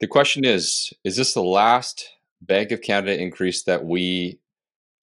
The 0.00 0.06
question 0.06 0.44
is 0.44 0.92
Is 1.04 1.16
this 1.16 1.34
the 1.34 1.42
last 1.42 2.10
Bank 2.40 2.70
of 2.70 2.82
Canada 2.82 3.20
increase 3.20 3.64
that 3.64 3.84
we 3.84 4.38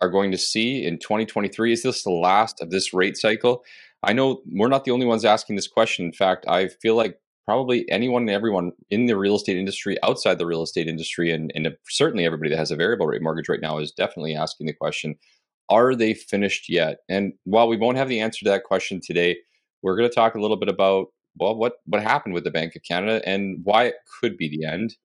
are 0.01 0.09
going 0.09 0.31
to 0.31 0.37
see 0.37 0.85
in 0.85 0.99
2023? 0.99 1.73
Is 1.73 1.83
this 1.83 2.03
the 2.03 2.11
last 2.11 2.61
of 2.61 2.69
this 2.69 2.93
rate 2.93 3.17
cycle? 3.17 3.63
I 4.03 4.13
know 4.13 4.41
we're 4.51 4.67
not 4.67 4.85
the 4.85 4.91
only 4.91 5.05
ones 5.05 5.25
asking 5.25 5.55
this 5.55 5.67
question. 5.67 6.05
In 6.05 6.13
fact, 6.13 6.45
I 6.47 6.67
feel 6.67 6.95
like 6.95 7.17
probably 7.45 7.89
anyone 7.89 8.23
and 8.23 8.29
everyone 8.29 8.71
in 8.89 9.07
the 9.07 9.17
real 9.17 9.35
estate 9.35 9.57
industry, 9.57 9.97
outside 10.03 10.37
the 10.37 10.45
real 10.45 10.61
estate 10.61 10.87
industry, 10.87 11.31
and, 11.31 11.51
and 11.55 11.67
certainly 11.89 12.25
everybody 12.25 12.51
that 12.51 12.57
has 12.57 12.71
a 12.71 12.75
variable 12.75 13.07
rate 13.07 13.21
mortgage 13.21 13.49
right 13.49 13.61
now 13.61 13.79
is 13.79 13.91
definitely 13.91 14.35
asking 14.35 14.67
the 14.67 14.73
question 14.73 15.15
Are 15.69 15.95
they 15.95 16.13
finished 16.13 16.69
yet? 16.69 16.97
And 17.09 17.33
while 17.45 17.67
we 17.67 17.77
won't 17.77 17.97
have 17.97 18.09
the 18.09 18.19
answer 18.19 18.45
to 18.45 18.51
that 18.51 18.63
question 18.63 19.01
today, 19.01 19.37
we're 19.81 19.95
going 19.97 20.09
to 20.09 20.13
talk 20.13 20.35
a 20.35 20.41
little 20.41 20.57
bit 20.57 20.69
about 20.69 21.07
well, 21.37 21.55
what 21.55 21.73
what 21.85 22.01
happened 22.03 22.33
with 22.33 22.43
the 22.43 22.51
Bank 22.51 22.75
of 22.75 22.83
Canada 22.83 23.21
and 23.25 23.59
why 23.63 23.85
it 23.85 23.95
could 24.19 24.37
be 24.37 24.49
the 24.49 24.65
end, 24.65 24.95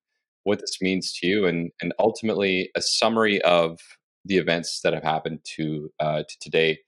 what 0.45 0.61
this 0.61 0.79
means 0.81 1.13
to 1.15 1.27
you, 1.27 1.47
and 1.47 1.71
and 1.81 1.95
ultimately 1.99 2.71
a 2.77 2.83
summary 2.83 3.41
of 3.43 3.79
the 4.25 4.37
events 4.37 4.81
that 4.83 4.93
have 4.93 5.05
happened 5.05 5.41
to 5.57 5.91
uh, 6.01 6.23
to 6.29 6.39
today. 6.41 6.81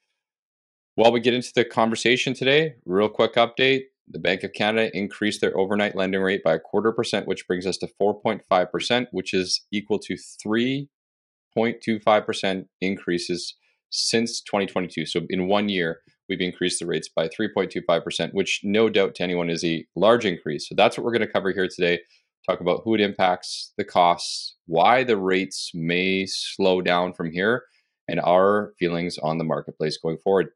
While 0.97 1.13
we 1.13 1.21
get 1.21 1.35
into 1.35 1.53
the 1.55 1.65
conversation 1.65 2.35
today, 2.35 2.75
real 2.85 3.09
quick 3.09 3.35
update: 3.35 3.85
the 4.09 4.19
Bank 4.19 4.43
of 4.43 4.53
Canada 4.53 4.91
increased 4.97 5.41
their 5.41 5.57
overnight 5.57 5.97
lending 5.97 6.21
rate 6.21 6.43
by 6.45 6.55
a 6.55 6.61
quarter 6.61 6.93
percent, 6.93 7.27
which 7.27 7.47
brings 7.47 7.67
us 7.67 7.79
to 7.79 7.89
4.5 8.01 8.71
percent, 8.71 9.09
which 9.13 9.33
is 9.33 9.65
equal 9.73 9.99
to 10.01 10.17
3.25 10.47 12.27
percent 12.27 12.67
increases 12.81 13.55
since 13.91 14.41
2022. 14.43 15.07
So 15.07 15.23
in 15.31 15.49
one 15.49 15.69
year, 15.69 16.01
we've 16.31 16.41
increased 16.41 16.79
the 16.79 16.87
rates 16.87 17.09
by 17.09 17.29
3.25%, 17.29 18.33
which 18.33 18.61
no 18.63 18.89
doubt 18.89 19.17
to 19.17 19.23
anyone 19.23 19.51
is 19.51 19.65
a 19.65 19.85
large 19.97 20.25
increase. 20.25 20.69
So 20.69 20.75
that's 20.77 20.97
what 20.97 21.05
we're 21.05 21.13
going 21.13 21.27
to 21.27 21.33
cover 21.33 21.53
here 21.53 21.69
today. 21.69 22.01
Talk 22.49 22.61
about 22.61 22.83
who 22.85 22.95
it 22.95 23.03
impacts, 23.03 23.73
the 23.77 23.85
costs, 23.85 24.57
why 24.67 25.05
the 25.05 25.19
rates 25.19 25.73
may 25.75 26.25
slow 26.27 26.81
down 26.81 27.13
from 27.13 27.31
here, 27.31 27.65
and 28.09 28.21
our 28.21 28.73
feelings 28.79 29.19
on 29.19 29.37
the 29.37 29.45
marketplace 29.45 29.99
going 29.99 30.17
forward. 30.19 30.49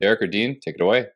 Derek 0.00 0.22
or 0.22 0.26
Dean, 0.26 0.60
take 0.60 0.76
it 0.76 0.80
away. 0.80 1.06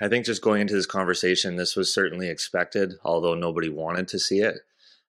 I 0.00 0.08
think 0.08 0.24
just 0.26 0.42
going 0.42 0.60
into 0.60 0.74
this 0.74 0.86
conversation, 0.86 1.56
this 1.56 1.76
was 1.76 1.92
certainly 1.92 2.28
expected, 2.28 2.94
although 3.04 3.34
nobody 3.34 3.68
wanted 3.68 4.08
to 4.08 4.18
see 4.18 4.40
it. 4.40 4.56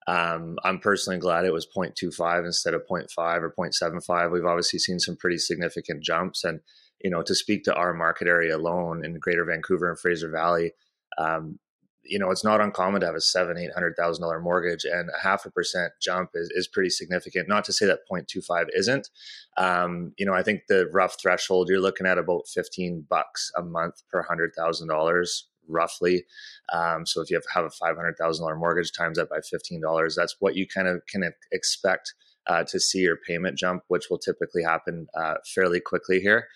Um, 0.07 0.57
I'm 0.63 0.79
personally 0.79 1.19
glad 1.19 1.43
it 1.43 1.51
was 1.51 1.67
0.25 1.67 2.45
instead 2.45 2.73
of 2.73 2.83
0.5 2.89 3.41
or 3.41 3.53
0.75. 3.57 4.31
We've 4.31 4.45
obviously 4.45 4.79
seen 4.79 4.99
some 4.99 5.17
pretty 5.17 5.37
significant 5.37 6.01
jumps, 6.01 6.45
and 6.45 6.61
you 7.01 7.09
know, 7.09 7.21
to 7.21 7.35
speak 7.35 7.63
to 7.63 7.75
our 7.75 7.93
market 7.93 8.27
area 8.27 8.55
alone 8.55 9.05
in 9.05 9.19
Greater 9.19 9.45
Vancouver 9.45 9.89
and 9.89 9.99
Fraser 9.99 10.29
Valley, 10.29 10.71
um, 11.17 11.59
you 12.09 12.19
know, 12.19 12.31
it's 12.31 12.43
not 12.43 12.61
uncommon 12.61 13.01
to 13.01 13.07
have 13.07 13.15
a 13.15 13.21
seven, 13.21 13.57
eight 13.57 13.73
hundred 13.73 13.95
thousand 13.97 14.21
dollar 14.21 14.39
mortgage, 14.39 14.85
and 14.85 15.09
a 15.09 15.21
half 15.21 15.45
a 15.45 15.51
percent 15.51 15.91
jump 16.01 16.31
is, 16.33 16.49
is 16.53 16.67
pretty 16.67 16.89
significant. 16.89 17.47
Not 17.47 17.65
to 17.65 17.73
say 17.73 17.85
that 17.85 17.99
0.25 18.11 18.67
isn't. 18.73 19.09
Um, 19.57 20.13
you 20.17 20.25
know, 20.25 20.33
I 20.33 20.43
think 20.43 20.61
the 20.67 20.89
rough 20.93 21.17
threshold 21.21 21.69
you're 21.69 21.81
looking 21.81 22.07
at 22.07 22.17
about 22.17 22.47
fifteen 22.47 23.05
bucks 23.09 23.51
a 23.57 23.61
month 23.63 24.03
per 24.11 24.21
hundred 24.21 24.53
thousand 24.57 24.87
dollars, 24.87 25.47
roughly. 25.67 26.25
Um, 26.73 27.05
so 27.05 27.21
if 27.21 27.29
you 27.29 27.35
have, 27.35 27.45
have 27.53 27.65
a 27.65 27.69
five 27.69 27.95
hundred 27.95 28.15
thousand 28.17 28.43
dollar 28.43 28.55
mortgage 28.55 28.91
times 28.91 29.17
that 29.17 29.29
by 29.29 29.39
fifteen 29.41 29.81
dollars, 29.81 30.15
that's 30.15 30.37
what 30.39 30.55
you 30.55 30.65
kind 30.67 30.87
of 30.87 31.01
can 31.07 31.29
expect 31.51 32.13
uh, 32.47 32.63
to 32.63 32.79
see 32.79 32.99
your 32.99 33.17
payment 33.17 33.57
jump, 33.57 33.83
which 33.87 34.05
will 34.09 34.19
typically 34.19 34.63
happen 34.63 35.07
uh, 35.19 35.35
fairly 35.53 35.79
quickly 35.79 36.19
here. 36.19 36.47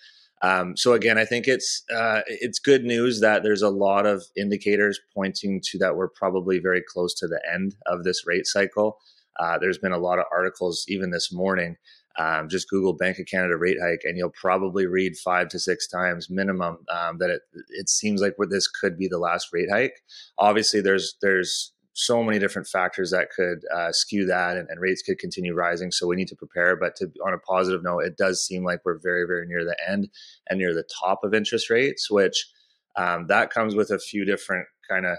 Um, 0.44 0.76
so 0.76 0.94
again, 0.94 1.18
I 1.18 1.26
think 1.26 1.48
it's 1.48 1.84
uh, 1.96 2.22
it's 2.28 2.60
good 2.60 2.84
news 2.84 3.20
that 3.22 3.44
there's 3.44 3.62
a 3.62 3.70
lot 3.70 4.06
of 4.06 4.24
indicators 4.36 5.00
pointing 5.14 5.62
to 5.66 5.78
that 5.80 5.96
we're 5.96 6.10
probably 6.10 6.60
very 6.60 6.82
close 6.82 7.14
to 7.16 7.28
the 7.28 7.40
end 7.52 7.76
of 7.86 8.04
this 8.04 8.26
rate 8.26 8.48
cycle. 8.48 8.98
Uh, 9.40 9.58
there's 9.60 9.78
been 9.78 9.92
a 9.92 9.98
lot 9.98 10.20
of 10.20 10.26
articles 10.32 10.86
even 10.88 11.12
this 11.12 11.32
morning. 11.32 11.78
Um, 12.20 12.50
just 12.50 12.70
Google 12.70 12.94
Bank 12.94 13.20
of 13.20 13.26
Canada 13.26 13.56
rate 13.56 13.78
hike, 13.82 14.02
and 14.04 14.18
you'll 14.18 14.32
probably 14.32 14.86
read 14.86 15.16
five 15.16 15.48
to 15.50 15.60
six 15.60 15.88
times 15.88 16.30
minimum 16.30 16.80
um, 16.90 17.20
that 17.20 17.30
it 17.30 17.42
it 17.70 17.90
seems 17.90 18.22
like 18.22 18.36
this 18.50 18.68
could 18.68 18.98
be 18.98 19.08
the 19.08 19.20
last 19.20 19.50
rate 19.54 19.70
hike. 19.72 20.02
Obviously, 20.38 20.82
there's 20.82 21.16
there's 21.22 21.72
so 21.94 22.24
many 22.24 22.40
different 22.40 22.68
factors 22.68 23.12
that 23.12 23.30
could 23.36 23.60
uh, 23.76 23.92
skew 23.92 24.26
that 24.26 24.58
and, 24.58 24.70
and, 24.70 24.80
rates 24.80 25.02
could 25.02 25.20
continue 25.20 25.54
rising. 25.54 25.92
So 25.92 26.08
we 26.08 26.16
need 26.16 26.30
to 26.30 26.36
prepare. 26.36 26.78
But 26.78 26.96
to, 26.98 27.08
on 27.26 27.34
a 27.34 27.38
positive 27.38 27.84
note, 27.84 28.06
it 28.06 28.18
does 28.18 28.46
seem 28.46 28.64
like 28.64 28.80
we're 28.86 29.00
very, 29.00 29.26
very 29.28 29.46
near 29.46 29.66
the 29.66 29.76
end 29.88 30.10
and 30.50 30.58
near 30.58 30.74
the 30.74 30.88
top 31.02 31.24
of 31.24 31.34
interest 31.34 31.70
rates, 31.70 32.10
which 32.10 32.48
um, 32.96 33.28
that 33.28 33.50
comes 33.50 33.76
with 33.76 33.92
a 33.92 34.00
few 34.00 34.24
different 34.24 34.68
kind 34.90 35.06
of 35.06 35.18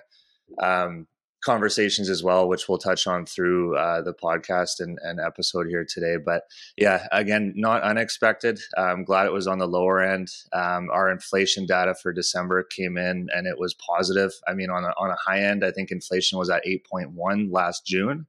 um, 0.63 1.07
conversations 1.43 2.09
as 2.09 2.23
well, 2.23 2.49
which 2.49 2.69
we'll 2.69 2.79
touch 2.79 3.07
on 3.07 3.27
through 3.27 3.77
uh, 3.77 4.01
the 4.03 4.15
podcast 4.15 4.81
and, 4.81 4.99
and, 5.03 5.21
episode 5.21 5.67
here 5.69 5.85
today. 5.89 6.17
But 6.25 6.43
yeah, 6.77 7.07
again, 7.13 7.53
not 7.57 7.83
unexpected. 7.83 8.61
I'm 8.77 9.05
glad 9.05 9.27
it 9.27 9.33
was 9.33 9.47
on 9.47 9.59
the 9.59 9.67
lower 9.67 10.01
end. 10.01 10.29
Um, 10.53 10.89
our 10.91 11.11
inflation 11.11 11.67
data 11.67 11.95
for 11.95 12.13
December 12.13 12.65
came 12.65 12.97
in 12.97 13.29
and 13.35 13.47
it 13.47 13.59
was 13.59 13.75
positive. 13.75 14.33
I 14.49 14.55
mean, 14.55 14.71
on 14.71 14.85
a, 14.85 14.93
on 14.99 15.11
a 15.11 15.17
high 15.17 15.43
end, 15.43 15.65
I 15.65 15.71
think 15.71 15.91
inflation 15.91 16.39
was 16.39 16.51
at 16.51 16.65
8.1 16.65 17.53
last 17.53 17.87
June. 17.87 18.27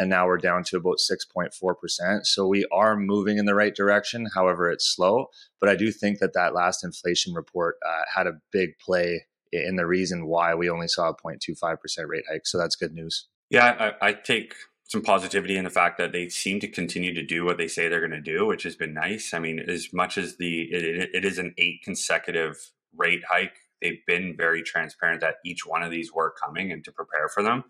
And 0.00 0.08
now 0.08 0.26
we're 0.26 0.38
down 0.38 0.62
to 0.64 0.76
about 0.76 0.98
6.4%. 0.98 2.24
So 2.24 2.46
we 2.46 2.64
are 2.70 2.96
moving 2.96 3.38
in 3.38 3.46
the 3.46 3.54
right 3.56 3.74
direction. 3.74 4.28
However, 4.32 4.70
it's 4.70 4.86
slow. 4.86 5.26
But 5.60 5.70
I 5.70 5.74
do 5.74 5.90
think 5.90 6.20
that 6.20 6.34
that 6.34 6.54
last 6.54 6.84
inflation 6.84 7.34
report 7.34 7.76
uh, 7.84 8.02
had 8.14 8.28
a 8.28 8.38
big 8.52 8.78
play 8.78 9.24
in 9.52 9.76
the 9.76 9.86
reason 9.86 10.26
why 10.26 10.54
we 10.54 10.70
only 10.70 10.88
saw 10.88 11.10
a 11.10 11.14
0.25% 11.14 11.78
rate 12.06 12.24
hike. 12.30 12.46
So 12.46 12.58
that's 12.58 12.76
good 12.76 12.94
news. 12.94 13.26
Yeah, 13.50 13.94
I, 14.00 14.08
I 14.08 14.12
take 14.12 14.54
some 14.88 15.02
positivity 15.02 15.56
in 15.56 15.64
the 15.64 15.70
fact 15.70 15.98
that 15.98 16.12
they 16.12 16.28
seem 16.28 16.60
to 16.60 16.68
continue 16.68 17.12
to 17.14 17.22
do 17.22 17.44
what 17.44 17.58
they 17.58 17.68
say 17.68 17.88
they're 17.88 18.00
going 18.00 18.10
to 18.10 18.20
do, 18.20 18.46
which 18.46 18.62
has 18.62 18.74
been 18.74 18.94
nice. 18.94 19.34
I 19.34 19.38
mean, 19.38 19.58
as 19.60 19.92
much 19.92 20.16
as 20.16 20.36
the 20.36 20.62
it, 20.62 21.10
it 21.12 21.24
is 21.24 21.38
an 21.38 21.54
eight 21.58 21.82
consecutive 21.82 22.56
rate 22.96 23.22
hike, 23.28 23.56
they've 23.82 24.04
been 24.06 24.34
very 24.36 24.62
transparent 24.62 25.20
that 25.20 25.36
each 25.44 25.66
one 25.66 25.82
of 25.82 25.90
these 25.90 26.12
were 26.12 26.34
coming 26.42 26.72
and 26.72 26.82
to 26.84 26.92
prepare 26.92 27.28
for 27.28 27.42
them. 27.42 27.64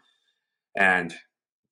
And 0.76 1.14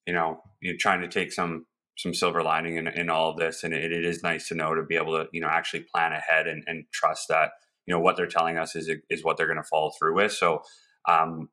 you 0.05 0.15
know, 0.15 0.41
you're 0.61 0.77
trying 0.77 1.00
to 1.03 1.09
take 1.09 1.33
some 1.33 1.66
some 1.99 2.12
silver 2.12 2.43
lining 2.43 2.77
in, 2.77 2.89
in 2.89 3.09
all 3.09 3.31
of 3.31 3.39
this, 3.39 3.65
and 3.65 3.72
it, 3.72 3.91
it 3.91 4.05
is 4.05 4.22
nice 4.22 4.49
to 4.49 4.55
know 4.55 4.75
to 4.75 4.83
be 4.83 4.97
able 4.97 5.16
to 5.16 5.28
you 5.33 5.41
know 5.41 5.49
actually 5.49 5.81
plan 5.81 6.12
ahead 6.12 6.47
and, 6.49 6.65
and 6.66 6.84
trust 6.93 7.28
that 7.28 7.50
you 7.86 7.94
know 7.94 8.00
what 8.00 8.16
they're 8.16 8.26
telling 8.26 8.58
us 8.58 8.76
is 8.76 8.91
is 9.10 9.24
what 9.24 9.36
they're 9.36 9.47
going 9.47 9.62
to 9.62 9.69
follow 9.69 9.91
through 9.98 10.16
with. 10.16 10.32
So 10.32 10.62
um, 11.08 11.48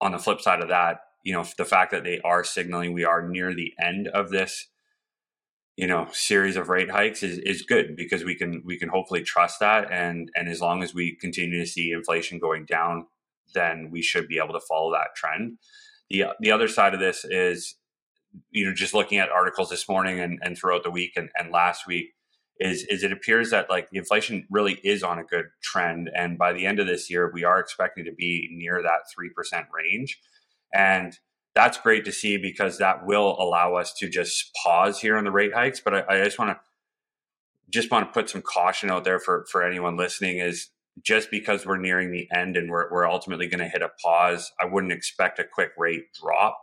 on 0.00 0.12
the 0.12 0.18
flip 0.18 0.40
side 0.40 0.60
of 0.60 0.68
that, 0.68 1.00
you 1.24 1.32
know 1.32 1.44
the 1.56 1.64
fact 1.64 1.92
that 1.92 2.04
they 2.04 2.20
are 2.20 2.44
signaling 2.44 2.92
we 2.92 3.04
are 3.04 3.26
near 3.26 3.54
the 3.54 3.72
end 3.80 4.08
of 4.08 4.30
this 4.30 4.68
you 5.76 5.86
know 5.86 6.08
series 6.12 6.56
of 6.56 6.68
rate 6.68 6.90
hikes 6.90 7.22
is, 7.22 7.38
is 7.38 7.62
good 7.62 7.96
because 7.96 8.24
we 8.24 8.34
can 8.34 8.62
we 8.64 8.78
can 8.78 8.88
hopefully 8.88 9.22
trust 9.22 9.60
that 9.60 9.90
and 9.90 10.30
and 10.34 10.48
as 10.48 10.60
long 10.60 10.82
as 10.82 10.94
we 10.94 11.16
continue 11.16 11.58
to 11.58 11.66
see 11.66 11.92
inflation 11.92 12.38
going 12.38 12.64
down 12.64 13.06
then 13.54 13.88
we 13.90 14.02
should 14.02 14.28
be 14.28 14.38
able 14.38 14.52
to 14.52 14.66
follow 14.68 14.92
that 14.92 15.14
trend 15.14 15.58
the 16.08 16.24
the 16.40 16.50
other 16.50 16.68
side 16.68 16.94
of 16.94 17.00
this 17.00 17.24
is 17.24 17.76
you 18.50 18.64
know 18.66 18.74
just 18.74 18.94
looking 18.94 19.18
at 19.18 19.30
articles 19.30 19.70
this 19.70 19.88
morning 19.88 20.20
and, 20.20 20.38
and 20.42 20.56
throughout 20.56 20.82
the 20.82 20.90
week 20.90 21.12
and, 21.16 21.30
and 21.38 21.50
last 21.50 21.86
week 21.86 22.14
is 22.60 22.84
is 22.84 23.02
it 23.02 23.10
appears 23.10 23.50
that 23.50 23.70
like 23.70 23.90
the 23.90 23.96
inflation 23.98 24.46
really 24.50 24.74
is 24.84 25.02
on 25.02 25.18
a 25.18 25.24
good 25.24 25.46
trend 25.62 26.10
and 26.14 26.36
by 26.36 26.52
the 26.52 26.66
end 26.66 26.78
of 26.78 26.86
this 26.86 27.08
year 27.08 27.30
we 27.32 27.42
are 27.42 27.58
expecting 27.58 28.04
to 28.04 28.12
be 28.12 28.48
near 28.52 28.82
that 28.82 29.00
3% 29.18 29.66
range. 29.72 30.20
And 30.72 31.18
that's 31.54 31.78
great 31.78 32.04
to 32.04 32.12
see 32.12 32.36
because 32.36 32.78
that 32.78 33.06
will 33.06 33.36
allow 33.40 33.74
us 33.74 33.94
to 33.94 34.08
just 34.08 34.54
pause 34.62 35.00
here 35.00 35.16
on 35.16 35.24
the 35.24 35.30
rate 35.30 35.54
hikes. 35.54 35.80
But 35.80 35.94
i, 35.94 36.04
I 36.08 36.24
just 36.24 36.38
want 36.38 36.50
to 36.50 36.60
just 37.70 37.90
want 37.90 38.06
to 38.06 38.12
put 38.12 38.28
some 38.28 38.42
caution 38.42 38.90
out 38.90 39.04
there 39.04 39.18
for 39.18 39.46
for 39.50 39.62
anyone 39.62 39.96
listening 39.96 40.38
is 40.38 40.68
just 41.02 41.30
because 41.30 41.64
we're 41.64 41.78
nearing 41.78 42.10
the 42.12 42.28
end 42.34 42.56
and 42.56 42.68
we're, 42.68 42.90
we're 42.90 43.08
ultimately 43.08 43.46
going 43.46 43.60
to 43.60 43.68
hit 43.68 43.80
a 43.80 43.90
pause 44.02 44.52
i 44.60 44.66
wouldn't 44.66 44.92
expect 44.92 45.38
a 45.38 45.44
quick 45.44 45.70
rate 45.78 46.12
drop. 46.20 46.58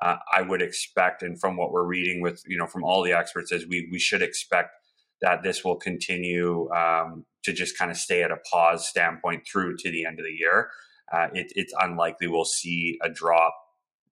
Uh, 0.00 0.16
i 0.32 0.40
would 0.40 0.62
expect 0.62 1.22
and 1.22 1.40
from 1.40 1.56
what 1.56 1.72
we're 1.72 1.84
reading 1.84 2.20
with 2.22 2.42
you 2.46 2.56
know 2.56 2.66
from 2.66 2.84
all 2.84 3.02
the 3.02 3.12
experts 3.12 3.50
is 3.52 3.66
we 3.66 3.88
we 3.90 3.98
should 3.98 4.22
expect 4.22 4.70
that 5.22 5.42
this 5.42 5.64
will 5.64 5.76
continue 5.76 6.70
um, 6.72 7.24
to 7.44 7.52
just 7.52 7.78
kind 7.78 7.90
of 7.90 7.96
stay 7.96 8.22
at 8.22 8.30
a 8.30 8.36
pause 8.50 8.86
standpoint 8.86 9.46
through 9.50 9.76
to 9.78 9.90
the 9.90 10.04
end 10.04 10.18
of 10.18 10.26
the 10.26 10.32
year. 10.32 10.70
Uh, 11.12 11.28
it, 11.32 11.52
it's 11.54 11.72
unlikely 11.80 12.26
we'll 12.26 12.44
see 12.44 12.98
a 13.02 13.08
drop, 13.08 13.54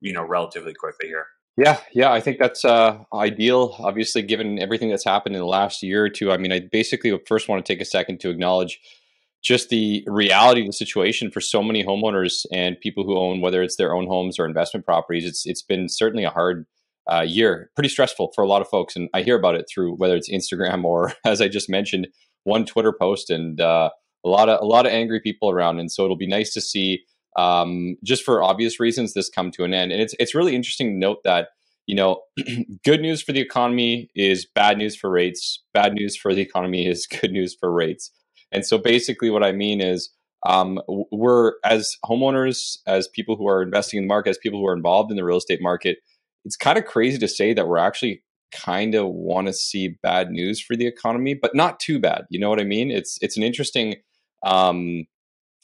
you 0.00 0.12
know, 0.12 0.24
relatively 0.24 0.72
quickly 0.72 1.08
here. 1.08 1.26
Yeah, 1.56 1.78
yeah, 1.92 2.12
I 2.12 2.20
think 2.20 2.38
that's 2.38 2.64
uh, 2.64 2.98
ideal. 3.12 3.74
Obviously, 3.78 4.22
given 4.22 4.58
everything 4.58 4.88
that's 4.88 5.04
happened 5.04 5.34
in 5.34 5.40
the 5.40 5.46
last 5.46 5.82
year 5.82 6.04
or 6.04 6.08
two, 6.08 6.32
I 6.32 6.38
mean, 6.38 6.52
I 6.52 6.60
basically 6.72 7.18
first 7.26 7.48
want 7.48 7.64
to 7.64 7.70
take 7.70 7.82
a 7.82 7.86
second 7.86 8.20
to 8.20 8.30
acknowledge 8.30 8.80
just 9.42 9.68
the 9.68 10.04
reality 10.06 10.62
of 10.62 10.68
the 10.68 10.72
situation 10.72 11.30
for 11.30 11.40
so 11.40 11.62
many 11.62 11.84
homeowners 11.84 12.46
and 12.52 12.78
people 12.80 13.04
who 13.04 13.18
own, 13.18 13.40
whether 13.40 13.62
it's 13.62 13.76
their 13.76 13.94
own 13.94 14.06
homes 14.06 14.38
or 14.38 14.46
investment 14.46 14.86
properties. 14.86 15.24
It's 15.24 15.44
it's 15.44 15.62
been 15.62 15.88
certainly 15.88 16.24
a 16.24 16.30
hard 16.30 16.66
uh, 17.10 17.22
year. 17.22 17.70
Pretty 17.74 17.88
stressful 17.88 18.32
for 18.34 18.42
a 18.42 18.48
lot 18.48 18.62
of 18.62 18.68
folks, 18.68 18.96
and 18.96 19.08
I 19.14 19.22
hear 19.22 19.36
about 19.36 19.54
it 19.54 19.66
through 19.72 19.94
whether 19.96 20.16
it's 20.16 20.30
Instagram 20.30 20.84
or, 20.84 21.12
as 21.24 21.40
I 21.40 21.48
just 21.48 21.68
mentioned, 21.68 22.08
one 22.44 22.64
Twitter 22.64 22.92
post, 22.92 23.30
and 23.30 23.60
uh, 23.60 23.90
a 24.24 24.28
lot 24.28 24.48
of 24.48 24.60
a 24.60 24.66
lot 24.66 24.86
of 24.86 24.92
angry 24.92 25.20
people 25.20 25.50
around. 25.50 25.78
And 25.78 25.90
so 25.90 26.04
it'll 26.04 26.16
be 26.16 26.26
nice 26.26 26.52
to 26.54 26.60
see, 26.60 27.02
um, 27.36 27.96
just 28.02 28.24
for 28.24 28.42
obvious 28.42 28.80
reasons, 28.80 29.14
this 29.14 29.28
come 29.28 29.50
to 29.52 29.64
an 29.64 29.74
end. 29.74 29.92
And 29.92 30.00
it's 30.00 30.14
it's 30.18 30.34
really 30.34 30.56
interesting 30.56 30.92
to 30.92 30.98
note 30.98 31.18
that 31.24 31.48
you 31.90 31.96
know, 31.96 32.22
good 32.84 33.00
news 33.00 33.20
for 33.20 33.32
the 33.32 33.40
economy 33.40 34.10
is 34.14 34.46
bad 34.54 34.78
news 34.78 34.94
for 34.94 35.10
rates. 35.10 35.60
Bad 35.74 35.92
news 35.92 36.16
for 36.16 36.32
the 36.32 36.40
economy 36.40 36.86
is 36.88 37.06
good 37.20 37.32
news 37.32 37.56
for 37.58 37.72
rates. 37.72 38.12
And 38.52 38.64
so 38.64 38.78
basically, 38.78 39.28
what 39.28 39.42
I 39.42 39.50
mean 39.50 39.80
is, 39.80 40.10
um, 40.46 40.80
we're 41.12 41.54
as 41.64 41.90
homeowners, 42.04 42.78
as 42.86 43.08
people 43.08 43.36
who 43.36 43.46
are 43.48 43.60
investing 43.62 43.98
in 43.98 44.04
the 44.04 44.08
market, 44.08 44.30
as 44.30 44.38
people 44.38 44.60
who 44.60 44.66
are 44.66 44.76
involved 44.76 45.10
in 45.10 45.16
the 45.16 45.24
real 45.24 45.36
estate 45.36 45.60
market, 45.60 45.98
it's 46.44 46.56
kind 46.56 46.78
of 46.78 46.84
crazy 46.84 47.18
to 47.18 47.28
say 47.28 47.52
that 47.54 47.68
we're 47.68 47.78
actually 47.78 48.22
kind 48.52 48.94
of 48.94 49.08
want 49.08 49.46
to 49.46 49.52
see 49.52 49.96
bad 50.02 50.30
news 50.30 50.60
for 50.60 50.76
the 50.76 50.86
economy, 50.86 51.34
but 51.34 51.54
not 51.54 51.80
too 51.80 51.98
bad. 51.98 52.24
You 52.30 52.40
know 52.40 52.50
what 52.50 52.60
I 52.60 52.64
mean? 52.64 52.90
It's 52.90 53.18
it's 53.20 53.36
an 53.36 53.42
interesting 53.42 53.96
um, 54.44 55.06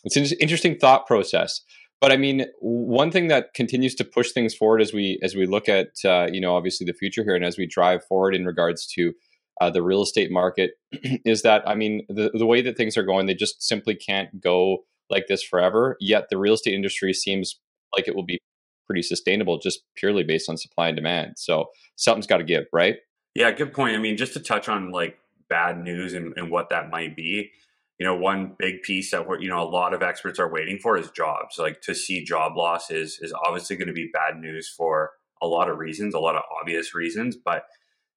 it's 0.05 0.17
an 0.17 0.27
interesting 0.41 0.79
thought 0.79 1.07
process. 1.07 1.61
But 2.01 2.13
I 2.13 2.17
mean, 2.17 2.47
one 2.61 3.11
thing 3.11 3.29
that 3.29 3.55
continues 3.55 3.95
to 3.97 4.05
push 4.05 4.33
things 4.33 4.55
forward 4.55 4.83
as 4.83 4.93
we 4.93 5.19
as 5.23 5.35
we 5.35 5.47
look 5.47 5.69
at 5.69 5.89
uh, 6.05 6.29
you 6.31 6.41
know 6.41 6.55
obviously 6.57 6.85
the 6.85 6.93
future 6.93 7.25
here 7.25 7.35
and 7.35 7.45
as 7.45 7.59
we 7.59 7.67
drive 7.67 8.05
forward 8.05 8.35
in 8.35 8.45
regards 8.45 8.87
to 8.95 9.13
uh, 9.61 9.71
the 9.71 9.83
real 9.83 10.03
estate 10.03 10.31
market 10.31 10.73
is 11.25 11.43
that 11.43 11.67
I 11.67 11.75
mean 11.75 12.07
the 12.09 12.31
the 12.35 12.47
way 12.47 12.61
that 12.63 12.77
things 12.77 12.97
are 12.97 13.03
going, 13.05 13.27
they 13.27 13.35
just 13.35 13.63
simply 13.63 13.95
can't 13.95 14.41
go 14.41 14.85
like 15.09 15.27
this 15.29 15.43
forever. 15.43 15.97
Yet 16.01 16.27
the 16.31 16.39
real 16.39 16.55
estate 16.55 16.75
industry 16.75 17.13
seems 17.13 17.59
like 17.97 18.09
it 18.09 18.15
will 18.15 18.25
be 18.25 18.39
pretty 18.87 19.03
sustainable 19.03 19.59
just 19.59 19.81
purely 19.97 20.23
based 20.23 20.49
on 20.49 20.57
supply 20.57 20.89
and 20.89 20.97
demand. 20.97 21.35
So 21.37 21.67
something's 21.97 22.27
got 22.27 22.39
to 22.39 22.45
give, 22.45 22.65
right? 22.73 22.97
Yeah, 23.35 23.51
good 23.53 23.73
point. 23.73 23.97
I 23.97 23.99
mean, 23.99 24.17
just 24.17 24.33
to 24.35 24.41
touch 24.41 24.69
on 24.69 24.91
like 24.91 25.19
bad 25.49 25.83
news 25.83 26.15
and, 26.15 26.33
and 26.37 26.51
what 26.51 26.71
that 26.71 26.91
might 26.91 27.15
be 27.15 27.51
you 27.99 28.05
know, 28.05 28.15
one 28.15 28.55
big 28.59 28.83
piece 28.83 29.11
that 29.11 29.27
we're, 29.27 29.41
you 29.41 29.49
know, 29.49 29.63
a 29.63 29.69
lot 29.69 29.95
of 29.95 30.03
experts 30.03 30.39
are 30.39 30.53
waiting 30.53 30.79
for 30.79 30.99
is 30.99 31.11
jobs. 31.11 31.59
Like 31.59 31.81
to 31.83 31.95
see 31.95 32.25
job 32.25 32.57
loss 32.57 32.91
is 32.91 33.19
is 33.21 33.33
obviously 33.47 33.77
going 33.77 33.89
to 33.89 33.95
be 33.95 34.11
bad 34.13 34.39
news 34.39 34.69
for 34.69 35.13
a 35.41 35.47
lot 35.47 35.71
of 35.71 35.79
reasons, 35.79 36.15
a 36.15 36.19
lot 36.19 36.37
of 36.37 36.43
obvious 36.61 36.95
reasons, 36.95 37.37
but 37.37 37.65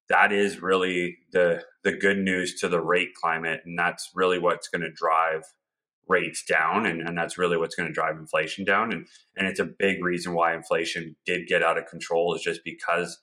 that 0.08 0.32
is 0.32 0.60
really 0.60 1.18
the 1.32 1.62
the 1.82 1.92
good 1.92 2.18
news 2.18 2.60
to 2.60 2.68
the 2.68 2.80
rate 2.80 3.14
climate, 3.14 3.62
and 3.64 3.78
that's 3.78 4.10
really 4.14 4.38
what's 4.38 4.68
going 4.68 4.82
to 4.82 4.90
drive 4.90 5.44
rates 6.10 6.44
down, 6.44 6.84
and, 6.86 7.00
and 7.00 7.16
that's 7.16 7.38
really 7.38 7.56
what's 7.56 7.74
going 7.74 7.88
to 7.88 7.94
drive 7.94 8.16
inflation 8.16 8.64
down, 8.64 8.92
and 8.92 9.06
and 9.36 9.46
it's 9.46 9.60
a 9.60 9.64
big 9.64 10.02
reason 10.04 10.34
why 10.34 10.54
inflation 10.54 11.16
did 11.24 11.46
get 11.46 11.62
out 11.62 11.78
of 11.78 11.86
control 11.86 12.34
is 12.34 12.42
just 12.42 12.62
because 12.64 13.18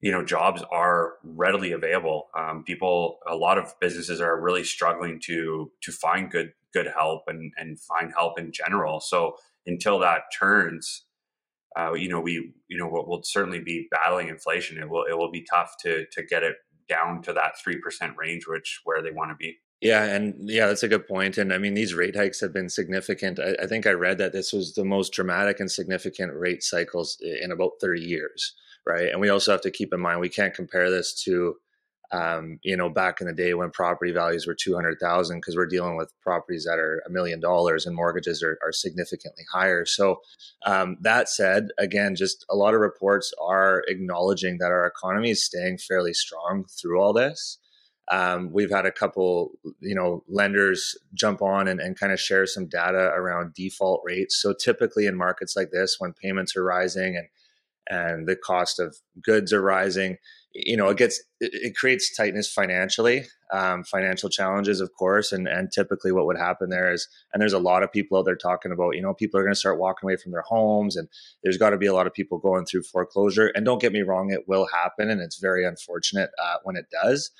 you 0.00 0.10
know 0.10 0.24
jobs 0.24 0.64
are 0.72 1.14
readily 1.22 1.72
available. 1.72 2.28
Um, 2.36 2.64
people 2.64 3.18
a 3.28 3.36
lot 3.36 3.58
of 3.58 3.74
businesses 3.80 4.20
are 4.20 4.40
really 4.40 4.64
struggling 4.64 5.20
to 5.26 5.70
to 5.82 5.92
find 5.92 6.30
good 6.30 6.52
good 6.72 6.88
help 6.96 7.24
and 7.28 7.52
and 7.56 7.78
find 7.78 8.12
help 8.16 8.38
in 8.38 8.52
general. 8.52 9.00
So 9.00 9.36
until 9.66 9.98
that 10.00 10.22
turns 10.38 11.04
uh, 11.76 11.92
you 11.92 12.08
know 12.08 12.20
we 12.20 12.52
you 12.68 12.78
know 12.78 12.88
we'll, 12.90 13.06
we'll 13.06 13.22
certainly 13.22 13.60
be 13.60 13.86
battling 13.90 14.28
inflation. 14.28 14.78
It 14.78 14.88
will 14.88 15.04
it 15.04 15.16
will 15.16 15.30
be 15.30 15.44
tough 15.48 15.74
to 15.82 16.06
to 16.12 16.22
get 16.24 16.42
it 16.42 16.56
down 16.88 17.22
to 17.22 17.32
that 17.34 17.52
3% 17.66 18.16
range 18.16 18.46
which 18.46 18.80
where 18.84 19.02
they 19.02 19.10
want 19.10 19.30
to 19.30 19.36
be 19.36 19.58
yeah, 19.80 20.04
and 20.04 20.34
yeah, 20.48 20.66
that's 20.66 20.82
a 20.82 20.88
good 20.88 21.06
point. 21.06 21.38
And 21.38 21.52
I 21.52 21.58
mean, 21.58 21.74
these 21.74 21.94
rate 21.94 22.16
hikes 22.16 22.40
have 22.40 22.52
been 22.52 22.68
significant. 22.68 23.38
I, 23.38 23.54
I, 23.62 23.66
think 23.66 23.86
I 23.86 23.92
read 23.92 24.18
that 24.18 24.32
this 24.32 24.52
was 24.52 24.74
the 24.74 24.84
most 24.84 25.12
dramatic 25.12 25.60
and 25.60 25.70
significant 25.70 26.34
rate 26.34 26.62
cycles 26.62 27.18
in 27.20 27.52
about 27.52 27.72
30 27.80 28.00
years 28.00 28.54
right? 28.88 29.08
And 29.12 29.20
we 29.20 29.28
also 29.28 29.52
have 29.52 29.60
to 29.60 29.70
keep 29.70 29.92
in 29.92 30.00
mind 30.00 30.20
we 30.20 30.30
can't 30.30 30.54
compare 30.54 30.90
this 30.90 31.14
to, 31.24 31.56
um, 32.10 32.58
you 32.62 32.74
know, 32.74 32.88
back 32.88 33.20
in 33.20 33.26
the 33.26 33.34
day 33.34 33.52
when 33.52 33.70
property 33.70 34.12
values 34.12 34.46
were 34.46 34.54
two 34.54 34.74
hundred 34.74 34.98
thousand 34.98 35.38
because 35.38 35.56
we're 35.56 35.66
dealing 35.66 35.96
with 35.96 36.12
properties 36.22 36.64
that 36.64 36.78
are 36.78 37.02
a 37.06 37.10
million 37.10 37.38
dollars 37.38 37.84
and 37.84 37.94
mortgages 37.94 38.42
are, 38.42 38.58
are 38.64 38.72
significantly 38.72 39.44
higher. 39.52 39.84
So 39.84 40.22
um, 40.64 40.96
that 41.02 41.28
said, 41.28 41.68
again, 41.78 42.16
just 42.16 42.46
a 42.48 42.56
lot 42.56 42.74
of 42.74 42.80
reports 42.80 43.32
are 43.40 43.84
acknowledging 43.88 44.56
that 44.58 44.70
our 44.70 44.86
economy 44.86 45.30
is 45.30 45.44
staying 45.44 45.78
fairly 45.78 46.14
strong 46.14 46.64
through 46.64 46.98
all 46.98 47.12
this. 47.12 47.58
Um, 48.10 48.50
we've 48.52 48.70
had 48.70 48.86
a 48.86 48.92
couple, 48.92 49.52
you 49.80 49.94
know, 49.94 50.24
lenders 50.28 50.96
jump 51.14 51.42
on 51.42 51.68
and, 51.68 51.80
and 51.80 51.98
kind 51.98 52.12
of 52.12 52.20
share 52.20 52.46
some 52.46 52.66
data 52.66 53.10
around 53.14 53.54
default 53.54 54.02
rates. 54.04 54.40
So 54.40 54.54
typically 54.54 55.06
in 55.06 55.16
markets 55.16 55.54
like 55.56 55.70
this, 55.70 55.96
when 55.98 56.14
payments 56.14 56.56
are 56.56 56.64
rising 56.64 57.16
and 57.16 57.28
and 57.90 58.28
the 58.28 58.36
cost 58.36 58.78
of 58.78 58.96
goods 59.22 59.52
are 59.52 59.62
rising 59.62 60.18
you 60.54 60.76
know 60.76 60.88
it 60.88 60.96
gets 60.96 61.22
it, 61.40 61.50
it 61.52 61.76
creates 61.76 62.14
tightness 62.14 62.50
financially 62.50 63.24
um, 63.52 63.84
financial 63.84 64.28
challenges 64.28 64.80
of 64.80 64.92
course 64.98 65.32
and 65.32 65.46
and 65.46 65.70
typically 65.72 66.12
what 66.12 66.26
would 66.26 66.38
happen 66.38 66.68
there 66.68 66.92
is 66.92 67.08
and 67.32 67.40
there's 67.40 67.52
a 67.52 67.58
lot 67.58 67.82
of 67.82 67.92
people 67.92 68.18
out 68.18 68.24
there 68.24 68.36
talking 68.36 68.72
about 68.72 68.94
you 68.94 69.02
know 69.02 69.14
people 69.14 69.38
are 69.38 69.42
going 69.42 69.54
to 69.54 69.58
start 69.58 69.78
walking 69.78 70.06
away 70.06 70.16
from 70.16 70.32
their 70.32 70.42
homes 70.42 70.96
and 70.96 71.08
there's 71.42 71.58
got 71.58 71.70
to 71.70 71.78
be 71.78 71.86
a 71.86 71.94
lot 71.94 72.06
of 72.06 72.12
people 72.12 72.38
going 72.38 72.64
through 72.64 72.82
foreclosure 72.82 73.50
and 73.54 73.64
don't 73.64 73.80
get 73.80 73.92
me 73.92 74.02
wrong 74.02 74.30
it 74.30 74.48
will 74.48 74.66
happen 74.72 75.10
and 75.10 75.20
it's 75.20 75.38
very 75.38 75.64
unfortunate 75.64 76.30
uh, 76.42 76.56
when 76.64 76.76
it 76.76 76.86
does 77.02 77.30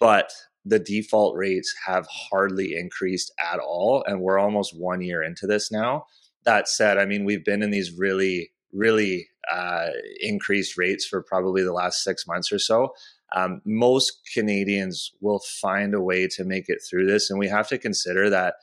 but 0.00 0.30
the 0.64 0.78
default 0.78 1.36
rates 1.36 1.72
have 1.86 2.06
hardly 2.10 2.76
increased 2.76 3.32
at 3.38 3.58
all 3.58 4.04
and 4.06 4.20
we're 4.20 4.38
almost 4.38 4.78
one 4.78 5.00
year 5.00 5.22
into 5.22 5.46
this 5.46 5.70
now 5.70 6.04
that 6.44 6.68
said 6.68 6.98
i 6.98 7.04
mean 7.04 7.24
we've 7.24 7.44
been 7.44 7.62
in 7.62 7.70
these 7.70 7.96
really 7.96 8.50
really 8.72 9.28
uh, 9.50 9.88
increased 10.20 10.76
rates 10.76 11.06
for 11.06 11.22
probably 11.22 11.62
the 11.62 11.72
last 11.72 12.02
six 12.02 12.26
months 12.26 12.52
or 12.52 12.58
so. 12.58 12.92
Um, 13.34 13.60
most 13.64 14.20
Canadians 14.34 15.12
will 15.20 15.40
find 15.60 15.94
a 15.94 16.00
way 16.00 16.28
to 16.28 16.44
make 16.44 16.68
it 16.68 16.78
through 16.88 17.06
this, 17.06 17.30
and 17.30 17.38
we 17.38 17.48
have 17.48 17.68
to 17.68 17.78
consider 17.78 18.30
that 18.30 18.54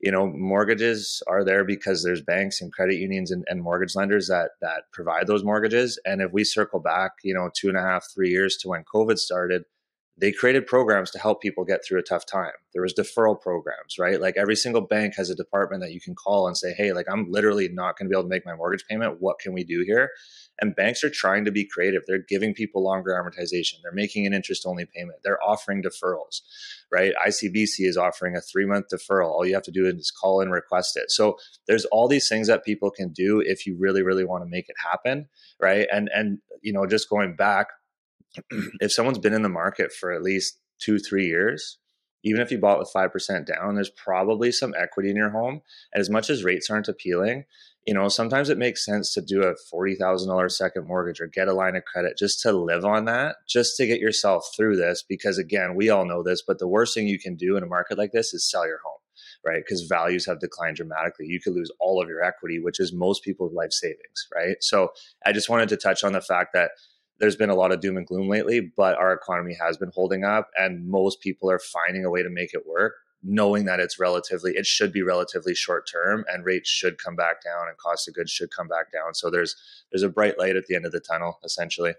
you 0.00 0.10
know 0.10 0.26
mortgages 0.26 1.22
are 1.28 1.44
there 1.44 1.64
because 1.64 2.02
there's 2.02 2.22
banks 2.22 2.60
and 2.60 2.72
credit 2.72 2.96
unions 2.96 3.30
and, 3.30 3.44
and, 3.48 3.62
mortgage 3.62 3.94
lenders 3.94 4.28
that 4.28 4.52
that 4.60 4.84
provide 4.92 5.26
those 5.26 5.44
mortgages. 5.44 5.98
And 6.04 6.20
if 6.20 6.32
we 6.32 6.42
circle 6.42 6.80
back, 6.80 7.12
you 7.22 7.34
know, 7.34 7.50
two 7.54 7.68
and 7.68 7.76
a 7.76 7.82
half, 7.82 8.06
three 8.12 8.30
years 8.30 8.56
to 8.58 8.68
when 8.68 8.84
COVID 8.92 9.18
started, 9.18 9.62
they 10.20 10.32
created 10.32 10.66
programs 10.66 11.10
to 11.10 11.18
help 11.18 11.40
people 11.40 11.64
get 11.64 11.80
through 11.84 11.98
a 11.98 12.02
tough 12.02 12.26
time. 12.26 12.52
There 12.74 12.82
was 12.82 12.92
deferral 12.92 13.40
programs, 13.40 13.98
right? 13.98 14.20
Like 14.20 14.36
every 14.36 14.54
single 14.54 14.82
bank 14.82 15.14
has 15.16 15.30
a 15.30 15.34
department 15.34 15.82
that 15.82 15.92
you 15.92 16.00
can 16.00 16.14
call 16.14 16.46
and 16.46 16.56
say, 16.56 16.74
"Hey, 16.74 16.92
like 16.92 17.06
I'm 17.10 17.30
literally 17.30 17.68
not 17.68 17.98
going 17.98 18.06
to 18.06 18.10
be 18.10 18.14
able 18.14 18.24
to 18.24 18.28
make 18.28 18.44
my 18.44 18.54
mortgage 18.54 18.84
payment. 18.86 19.16
What 19.20 19.38
can 19.38 19.54
we 19.54 19.64
do 19.64 19.82
here?" 19.86 20.10
And 20.60 20.76
banks 20.76 21.02
are 21.02 21.10
trying 21.10 21.46
to 21.46 21.50
be 21.50 21.64
creative. 21.64 22.02
They're 22.06 22.18
giving 22.28 22.52
people 22.52 22.84
longer 22.84 23.12
amortization. 23.12 23.76
They're 23.82 23.92
making 23.92 24.26
an 24.26 24.34
interest-only 24.34 24.84
payment. 24.94 25.20
They're 25.24 25.42
offering 25.42 25.82
deferrals, 25.82 26.42
right? 26.92 27.14
ICBC 27.26 27.86
is 27.86 27.96
offering 27.96 28.36
a 28.36 28.40
3-month 28.40 28.88
deferral. 28.92 29.30
All 29.30 29.46
you 29.46 29.54
have 29.54 29.62
to 29.62 29.70
do 29.70 29.86
is 29.86 30.10
call 30.10 30.42
and 30.42 30.52
request 30.52 30.98
it. 30.98 31.10
So 31.10 31.38
there's 31.66 31.86
all 31.86 32.08
these 32.08 32.28
things 32.28 32.46
that 32.48 32.62
people 32.62 32.90
can 32.90 33.08
do 33.08 33.40
if 33.40 33.66
you 33.66 33.74
really 33.78 34.02
really 34.02 34.26
want 34.26 34.44
to 34.44 34.50
make 34.50 34.68
it 34.68 34.76
happen, 34.90 35.28
right? 35.58 35.88
And 35.90 36.10
and 36.14 36.40
you 36.60 36.74
know, 36.74 36.86
just 36.86 37.08
going 37.08 37.36
back 37.36 37.68
if 38.80 38.92
someone's 38.92 39.18
been 39.18 39.34
in 39.34 39.42
the 39.42 39.48
market 39.48 39.92
for 39.92 40.12
at 40.12 40.22
least 40.22 40.58
two, 40.78 40.98
three 40.98 41.26
years, 41.26 41.78
even 42.22 42.40
if 42.40 42.50
you 42.50 42.58
bought 42.58 42.78
with 42.78 42.92
5% 42.94 43.46
down, 43.46 43.74
there's 43.74 43.90
probably 43.90 44.52
some 44.52 44.74
equity 44.78 45.10
in 45.10 45.16
your 45.16 45.30
home. 45.30 45.62
And 45.92 46.00
as 46.00 46.10
much 46.10 46.28
as 46.28 46.44
rates 46.44 46.68
aren't 46.68 46.88
appealing, 46.88 47.44
you 47.86 47.94
know, 47.94 48.08
sometimes 48.08 48.50
it 48.50 48.58
makes 48.58 48.84
sense 48.84 49.14
to 49.14 49.22
do 49.22 49.42
a 49.42 49.54
$40,000 49.72 50.50
second 50.50 50.86
mortgage 50.86 51.20
or 51.20 51.26
get 51.26 51.48
a 51.48 51.54
line 51.54 51.76
of 51.76 51.84
credit 51.84 52.18
just 52.18 52.40
to 52.42 52.52
live 52.52 52.84
on 52.84 53.06
that, 53.06 53.36
just 53.48 53.76
to 53.78 53.86
get 53.86 54.00
yourself 54.00 54.50
through 54.54 54.76
this. 54.76 55.02
Because 55.02 55.38
again, 55.38 55.74
we 55.74 55.88
all 55.88 56.04
know 56.04 56.22
this, 56.22 56.42
but 56.46 56.58
the 56.58 56.68
worst 56.68 56.94
thing 56.94 57.08
you 57.08 57.18
can 57.18 57.36
do 57.36 57.56
in 57.56 57.62
a 57.62 57.66
market 57.66 57.96
like 57.96 58.12
this 58.12 58.34
is 58.34 58.48
sell 58.48 58.66
your 58.66 58.80
home, 58.84 59.00
right? 59.44 59.62
Because 59.64 59.82
values 59.82 60.26
have 60.26 60.40
declined 60.40 60.76
dramatically. 60.76 61.26
You 61.26 61.40
could 61.40 61.54
lose 61.54 61.70
all 61.80 62.02
of 62.02 62.08
your 62.08 62.22
equity, 62.22 62.60
which 62.60 62.80
is 62.80 62.92
most 62.92 63.24
people's 63.24 63.54
life 63.54 63.72
savings, 63.72 64.28
right? 64.34 64.56
So 64.60 64.90
I 65.24 65.32
just 65.32 65.48
wanted 65.48 65.70
to 65.70 65.78
touch 65.78 66.04
on 66.04 66.12
the 66.12 66.20
fact 66.20 66.52
that 66.52 66.72
there's 67.20 67.36
been 67.36 67.50
a 67.50 67.54
lot 67.54 67.70
of 67.70 67.80
doom 67.80 67.96
and 67.96 68.06
gloom 68.06 68.28
lately, 68.28 68.60
but 68.60 68.96
our 68.96 69.12
economy 69.12 69.56
has 69.60 69.76
been 69.76 69.92
holding 69.94 70.24
up 70.24 70.50
and 70.58 70.88
most 70.88 71.20
people 71.20 71.50
are 71.50 71.58
finding 71.58 72.04
a 72.04 72.10
way 72.10 72.22
to 72.22 72.30
make 72.30 72.54
it 72.54 72.66
work, 72.66 72.94
knowing 73.22 73.66
that 73.66 73.78
it's 73.78 74.00
relatively, 74.00 74.56
it 74.56 74.66
should 74.66 74.90
be 74.90 75.02
relatively 75.02 75.54
short 75.54 75.88
term 75.90 76.24
and 76.32 76.44
rates 76.44 76.68
should 76.68 76.96
come 76.98 77.14
back 77.14 77.44
down 77.44 77.68
and 77.68 77.76
cost 77.76 78.08
of 78.08 78.14
goods 78.14 78.30
should 78.30 78.50
come 78.50 78.68
back 78.68 78.90
down. 78.90 79.14
So 79.14 79.30
there's, 79.30 79.54
there's 79.92 80.02
a 80.02 80.08
bright 80.08 80.38
light 80.38 80.56
at 80.56 80.66
the 80.66 80.74
end 80.74 80.86
of 80.86 80.92
the 80.92 81.00
tunnel, 81.00 81.38
essentially. 81.44 81.94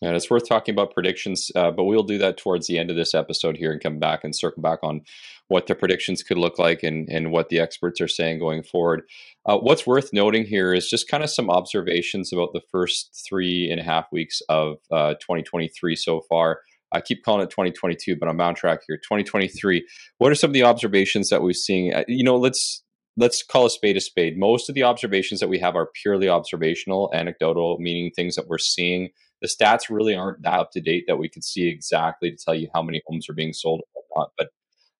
And 0.00 0.14
it's 0.14 0.30
worth 0.30 0.48
talking 0.48 0.74
about 0.74 0.94
predictions, 0.94 1.50
uh, 1.56 1.70
but 1.70 1.84
we'll 1.84 2.02
do 2.02 2.18
that 2.18 2.36
towards 2.36 2.66
the 2.66 2.78
end 2.78 2.90
of 2.90 2.96
this 2.96 3.14
episode 3.14 3.56
here 3.56 3.72
and 3.72 3.82
come 3.82 3.98
back 3.98 4.22
and 4.22 4.34
circle 4.34 4.62
back 4.62 4.78
on 4.82 5.00
what 5.48 5.66
the 5.66 5.74
predictions 5.74 6.22
could 6.22 6.38
look 6.38 6.58
like 6.58 6.82
and, 6.82 7.08
and 7.08 7.32
what 7.32 7.48
the 7.48 7.58
experts 7.58 8.00
are 8.00 8.08
saying 8.08 8.38
going 8.38 8.62
forward. 8.62 9.02
Uh, 9.46 9.56
what's 9.58 9.86
worth 9.86 10.12
noting 10.12 10.44
here 10.44 10.72
is 10.72 10.88
just 10.88 11.08
kind 11.08 11.24
of 11.24 11.30
some 11.30 11.50
observations 11.50 12.32
about 12.32 12.52
the 12.52 12.62
first 12.70 13.24
three 13.28 13.70
and 13.70 13.80
a 13.80 13.84
half 13.84 14.06
weeks 14.12 14.40
of 14.48 14.76
uh, 14.92 15.14
2023 15.14 15.96
so 15.96 16.20
far. 16.28 16.60
I 16.92 17.00
keep 17.00 17.24
calling 17.24 17.42
it 17.42 17.50
2022, 17.50 18.16
but 18.16 18.28
I'm 18.28 18.40
on 18.40 18.54
track 18.54 18.80
here. 18.86 18.96
2023. 18.96 19.86
What 20.18 20.32
are 20.32 20.34
some 20.34 20.50
of 20.50 20.54
the 20.54 20.62
observations 20.62 21.28
that 21.30 21.42
we're 21.42 21.52
seeing? 21.52 21.92
Uh, 21.92 22.04
you 22.08 22.24
know, 22.24 22.36
let's 22.36 22.82
let's 23.16 23.42
call 23.42 23.66
a 23.66 23.70
spade 23.70 23.96
a 23.96 24.00
spade. 24.00 24.38
Most 24.38 24.68
of 24.68 24.74
the 24.74 24.84
observations 24.84 25.40
that 25.40 25.48
we 25.48 25.58
have 25.58 25.76
are 25.76 25.90
purely 26.02 26.28
observational, 26.28 27.10
anecdotal, 27.12 27.76
meaning 27.78 28.10
things 28.14 28.36
that 28.36 28.46
we're 28.46 28.58
seeing 28.58 29.10
the 29.40 29.48
stats 29.48 29.90
really 29.90 30.14
aren't 30.14 30.42
that 30.42 30.58
up 30.58 30.70
to 30.72 30.80
date 30.80 31.04
that 31.06 31.18
we 31.18 31.28
could 31.28 31.44
see 31.44 31.68
exactly 31.68 32.30
to 32.30 32.36
tell 32.36 32.54
you 32.54 32.68
how 32.74 32.82
many 32.82 33.02
homes 33.06 33.28
are 33.28 33.34
being 33.34 33.52
sold 33.52 33.82
or 33.94 34.02
not. 34.16 34.30
But 34.36 34.48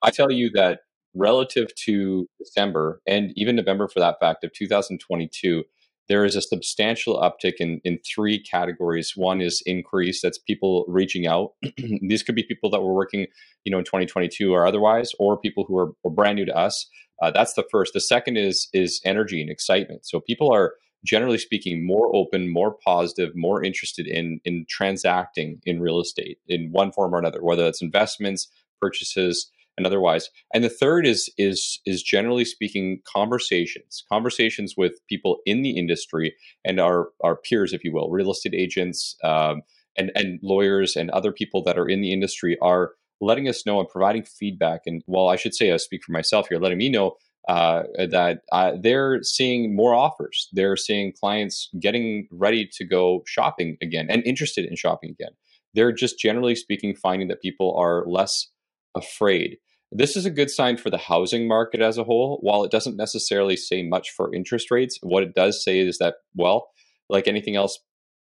I 0.03 0.11
tell 0.11 0.31
you 0.31 0.51
that 0.55 0.81
relative 1.15 1.75
to 1.75 2.27
December 2.39 3.01
and 3.07 3.33
even 3.35 3.57
November 3.57 3.89
for 3.89 4.01
that 4.01 4.17
fact 4.21 4.45
of 4.45 4.53
2022, 4.53 5.65
there 6.09 6.25
is 6.25 6.37
a 6.37 6.43
substantial 6.43 7.21
uptick 7.21 7.55
in, 7.59 7.81
in 7.85 7.99
three 7.99 8.43
categories. 8.43 9.13
One 9.15 9.41
is 9.41 9.63
increase, 9.67 10.23
that's 10.23 10.39
people 10.39 10.85
reaching 10.89 11.27
out. 11.27 11.53
These 11.77 12.23
could 12.23 12.35
be 12.35 12.45
people 12.45 12.71
that 12.71 12.81
were 12.81 12.95
working, 12.95 13.27
you 13.65 13.73
know, 13.73 13.79
in 13.79 13.85
2022 13.85 14.53
or 14.53 14.67
otherwise, 14.67 15.11
or 15.19 15.39
people 15.39 15.65
who 15.69 15.77
are, 15.77 15.93
are 16.05 16.11
brand 16.11 16.37
new 16.37 16.47
to 16.47 16.57
us. 16.57 16.89
Uh, 17.21 17.31
that's 17.31 17.55
the 17.55 17.65
first. 17.71 17.93
The 17.93 18.01
second 18.01 18.37
is 18.37 18.69
is 18.73 19.01
energy 19.05 19.41
and 19.41 19.51
excitement. 19.51 20.07
So 20.07 20.21
people 20.21 20.53
are 20.53 20.75
generally 21.05 21.39
speaking 21.39 21.87
more 21.87 22.15
open, 22.15 22.53
more 22.53 22.77
positive, 22.85 23.31
more 23.35 23.63
interested 23.63 24.07
in 24.07 24.41
in 24.45 24.67
transacting 24.69 25.61
in 25.65 25.81
real 25.81 26.01
estate 26.01 26.39
in 26.49 26.71
one 26.73 26.93
form 26.93 27.15
or 27.15 27.19
another, 27.19 27.43
whether 27.43 27.65
that's 27.65 27.83
investments, 27.83 28.49
purchases, 28.81 29.51
and 29.79 29.87
otherwise. 29.87 30.29
And 30.53 30.63
the 30.63 30.69
third 30.69 31.07
is 31.07 31.33
is 31.39 31.81
is 31.87 32.03
generally 32.03 32.45
speaking 32.45 33.01
conversations, 33.05 34.05
conversations 34.11 34.75
with 34.77 35.01
people 35.09 35.39
in 35.47 35.63
the 35.63 35.79
industry 35.79 36.35
and 36.65 36.81
our 36.81 37.09
our 37.23 37.37
peers, 37.37 37.73
if 37.73 37.85
you 37.85 37.93
will, 37.93 38.11
real 38.11 38.33
estate 38.33 38.55
agents 38.55 39.17
um, 39.25 39.63
and 39.97 40.11
and 40.15 40.41
lawyers 40.43 40.97
and 40.97 41.11
other 41.11 41.33
people 41.33 41.63
that 41.63 41.79
are 41.79 41.89
in 41.89 42.01
the 42.01 42.13
industry 42.13 42.59
are 42.61 42.93
letting 43.21 43.49
us 43.49 43.65
know 43.67 43.81
and 43.81 43.89
providing 43.89 44.25
feedback. 44.25 44.83
And 44.87 45.03
well, 45.07 45.29
I 45.29 45.37
should 45.37 45.55
say, 45.55 45.73
I 45.73 45.77
speak 45.77 46.05
for 46.05 46.13
myself 46.13 46.49
here, 46.49 46.59
letting 46.59 46.79
me 46.79 46.89
know 46.89 47.17
uh, 47.49 47.85
that 47.97 48.41
uh, 48.53 48.73
they're 48.81 49.23
seeing 49.23 49.75
more 49.75 49.95
offers. 49.95 50.49
They're 50.53 50.77
seeing 50.77 51.13
clients 51.19 51.71
getting 51.81 52.29
ready 52.31 52.69
to 52.75 52.85
go 52.85 53.23
shopping 53.27 53.77
again 53.83 54.07
and 54.11 54.23
interested 54.27 54.67
in 54.67 54.77
shopping 54.77 55.11
again. 55.11 55.33
They're 55.75 55.93
just 55.93 56.19
generally 56.19 56.55
speaking 56.55 56.95
finding 56.95 57.29
that 57.29 57.41
people 57.41 57.77
are 57.79 58.05
less 58.07 58.49
afraid. 58.97 59.59
This 59.91 60.17
is 60.17 60.27
a 60.27 60.31
good 60.31 60.51
sign 60.51 60.77
for 60.77 60.91
the 60.91 60.99
housing 60.99 61.49
market 61.49 61.81
as 61.81 61.97
a 61.97 62.05
whole. 62.05 62.39
While 62.43 62.65
it 62.65 62.71
doesn't 62.71 62.97
necessarily 62.97 63.57
say 63.57 63.83
much 63.83 64.11
for 64.11 64.35
interest 64.35 64.71
rates, 64.71 64.99
what 65.03 65.23
it 65.23 65.35
does 65.35 65.65
say 65.65 65.79
is 65.79 65.99
that, 65.99 66.17
well, 66.35 66.69
like 67.09 67.27
anything 67.27 67.57
else, 67.57 67.79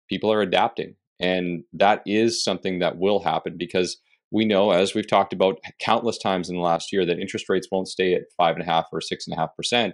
people 0.10 0.32
are 0.32 0.42
adapting. 0.42 0.96
And 1.20 1.64
that 1.74 2.02
is 2.06 2.44
something 2.44 2.80
that 2.80 2.98
will 2.98 3.20
happen 3.20 3.56
because 3.58 3.98
we 4.34 4.46
know, 4.46 4.72
as 4.72 4.96
we've 4.96 5.08
talked 5.08 5.32
about 5.32 5.60
countless 5.80 6.18
times 6.18 6.50
in 6.50 6.56
the 6.56 6.62
last 6.62 6.92
year, 6.92 7.06
that 7.06 7.20
interest 7.20 7.48
rates 7.50 7.68
won't 7.72 7.88
stay 7.88 8.16
at 8.16 8.24
five 8.36 8.56
and 8.56 8.64
a 8.64 8.66
half 8.66 8.88
or 8.92 9.00
six 9.00 9.28
and 9.28 9.38
a 9.38 9.40
half 9.40 9.56
percent. 9.56 9.94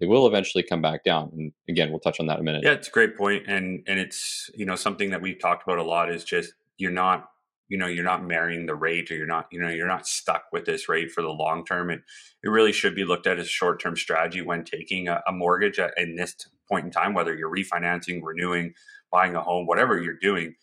They 0.00 0.06
will 0.06 0.26
eventually 0.26 0.64
come 0.64 0.80
back 0.80 1.04
down. 1.04 1.30
And 1.36 1.52
again, 1.68 1.90
we'll 1.90 2.00
touch 2.00 2.18
on 2.18 2.26
that 2.26 2.36
in 2.36 2.40
a 2.40 2.44
minute. 2.44 2.62
Yeah, 2.64 2.72
it's 2.72 2.88
a 2.88 2.92
great 2.92 3.16
point. 3.16 3.44
And 3.46 3.84
and 3.86 4.00
it's, 4.00 4.50
you 4.54 4.64
know, 4.64 4.74
something 4.74 5.10
that 5.10 5.20
we've 5.20 5.38
talked 5.38 5.64
about 5.64 5.78
a 5.78 5.84
lot 5.84 6.10
is 6.10 6.24
just 6.24 6.54
you're 6.78 6.90
not 6.90 7.28
you 7.68 7.76
know 7.76 7.86
you're 7.86 8.04
not 8.04 8.24
marrying 8.24 8.64
the 8.64 8.74
rate 8.74 9.10
or 9.10 9.16
you're 9.16 9.26
not 9.26 9.46
you 9.52 9.60
know 9.60 9.68
you're 9.68 9.86
not 9.86 10.06
stuck 10.06 10.44
with 10.52 10.64
this 10.64 10.88
rate 10.88 11.10
for 11.10 11.20
the 11.20 11.28
long 11.28 11.66
term 11.66 11.90
it 11.90 12.00
it 12.42 12.48
really 12.48 12.72
should 12.72 12.94
be 12.94 13.04
looked 13.04 13.26
at 13.26 13.38
as 13.38 13.44
a 13.44 13.50
short 13.50 13.78
term 13.78 13.94
strategy 13.94 14.40
when 14.40 14.64
taking 14.64 15.06
a, 15.06 15.20
a 15.28 15.32
mortgage 15.32 15.78
at, 15.78 15.92
in 15.98 16.16
this 16.16 16.34
point 16.66 16.86
in 16.86 16.90
time 16.90 17.12
whether 17.12 17.36
you're 17.36 17.54
refinancing 17.54 18.20
renewing 18.22 18.72
buying 19.12 19.34
a 19.34 19.42
home 19.42 19.66
whatever 19.66 20.00
you're 20.00 20.18
doing 20.18 20.54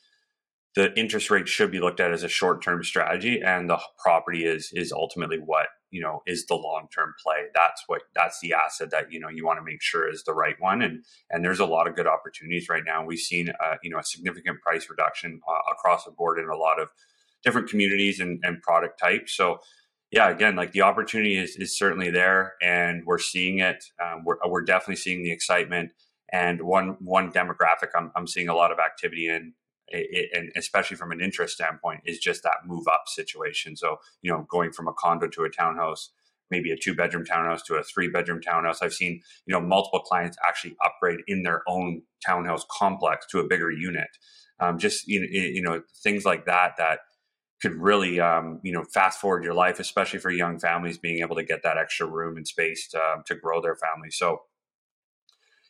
the 0.75 0.97
interest 0.99 1.31
rate 1.31 1.47
should 1.47 1.71
be 1.71 1.79
looked 1.79 2.01
at 2.01 2.11
as 2.11 2.23
a 2.23 2.29
short 2.29 2.61
term 2.61 2.83
strategy 2.83 3.41
and 3.41 3.69
the 3.69 3.79
property 3.97 4.45
is 4.45 4.69
is 4.73 4.91
ultimately 4.91 5.37
what 5.37 5.67
you 5.89 6.01
know 6.01 6.21
is 6.27 6.45
the 6.45 6.55
long 6.55 6.87
term 6.93 7.13
play. 7.23 7.45
That's 7.53 7.83
what 7.87 8.03
that's 8.13 8.39
the 8.41 8.53
asset 8.53 8.91
that 8.91 9.11
you 9.11 9.19
know 9.19 9.29
you 9.29 9.45
want 9.45 9.57
to 9.59 9.63
make 9.63 9.81
sure 9.81 10.09
is 10.09 10.23
the 10.23 10.33
right 10.33 10.55
one 10.59 10.81
and 10.81 11.03
and 11.29 11.43
there's 11.43 11.59
a 11.59 11.65
lot 11.65 11.87
of 11.87 11.95
good 11.95 12.07
opportunities 12.07 12.69
right 12.69 12.83
now. 12.85 13.05
We've 13.05 13.19
seen 13.19 13.49
uh, 13.49 13.75
you 13.81 13.89
know 13.89 13.99
a 13.99 14.03
significant 14.03 14.61
price 14.61 14.89
reduction 14.89 15.39
uh, 15.47 15.71
across 15.71 16.03
the 16.03 16.11
board 16.11 16.39
in 16.39 16.49
a 16.49 16.57
lot 16.57 16.79
of 16.79 16.89
different 17.43 17.69
communities 17.69 18.19
and, 18.19 18.39
and 18.43 18.61
product 18.61 18.99
types. 18.99 19.35
So 19.35 19.59
yeah 20.11 20.29
again 20.29 20.55
like 20.55 20.71
the 20.71 20.81
opportunity 20.81 21.35
is, 21.35 21.55
is 21.55 21.77
certainly 21.77 22.11
there 22.11 22.53
and 22.61 23.03
we're 23.05 23.17
seeing 23.17 23.59
it. 23.59 23.83
Um, 24.03 24.23
we're, 24.25 24.37
we're 24.45 24.63
definitely 24.63 24.97
seeing 24.97 25.23
the 25.23 25.31
excitement 25.31 25.91
and 26.31 26.61
one 26.61 26.97
one 26.99 27.31
demographic 27.31 27.89
I'm, 27.95 28.11
I'm 28.15 28.27
seeing 28.27 28.49
a 28.49 28.55
lot 28.55 28.71
of 28.71 28.79
activity 28.79 29.27
in 29.29 29.53
it, 29.89 30.29
and 30.33 30.51
especially 30.55 30.97
from 30.97 31.11
an 31.11 31.21
interest 31.21 31.55
standpoint, 31.55 32.01
is 32.05 32.19
just 32.19 32.43
that 32.43 32.65
move 32.65 32.87
up 32.87 33.03
situation. 33.07 33.75
So, 33.75 33.97
you 34.21 34.31
know, 34.31 34.45
going 34.49 34.71
from 34.71 34.87
a 34.87 34.93
condo 34.93 35.27
to 35.27 35.43
a 35.43 35.49
townhouse, 35.49 36.11
maybe 36.51 36.71
a 36.71 36.77
two 36.77 36.95
bedroom 36.95 37.25
townhouse 37.25 37.63
to 37.63 37.75
a 37.75 37.83
three 37.83 38.07
bedroom 38.07 38.41
townhouse. 38.41 38.81
I've 38.81 38.93
seen, 38.93 39.21
you 39.45 39.53
know, 39.53 39.61
multiple 39.61 40.01
clients 40.01 40.37
actually 40.47 40.75
upgrade 40.85 41.19
in 41.27 41.43
their 41.43 41.61
own 41.67 42.03
townhouse 42.25 42.65
complex 42.69 43.25
to 43.27 43.39
a 43.39 43.47
bigger 43.47 43.71
unit. 43.71 44.09
Um, 44.59 44.77
just, 44.77 45.07
you 45.07 45.19
know, 45.19 45.27
you 45.29 45.61
know, 45.61 45.81
things 46.03 46.25
like 46.25 46.45
that, 46.45 46.73
that 46.77 46.99
could 47.61 47.73
really, 47.73 48.19
um, 48.19 48.59
you 48.63 48.71
know, 48.71 48.83
fast 48.93 49.19
forward 49.19 49.43
your 49.43 49.53
life, 49.53 49.79
especially 49.79 50.19
for 50.19 50.29
young 50.29 50.59
families 50.59 50.97
being 50.97 51.19
able 51.19 51.35
to 51.35 51.43
get 51.43 51.63
that 51.63 51.77
extra 51.77 52.07
room 52.07 52.37
and 52.37 52.47
space 52.47 52.87
to, 52.89 52.99
um, 52.99 53.23
to 53.25 53.35
grow 53.35 53.61
their 53.61 53.75
family. 53.75 54.11
So, 54.11 54.41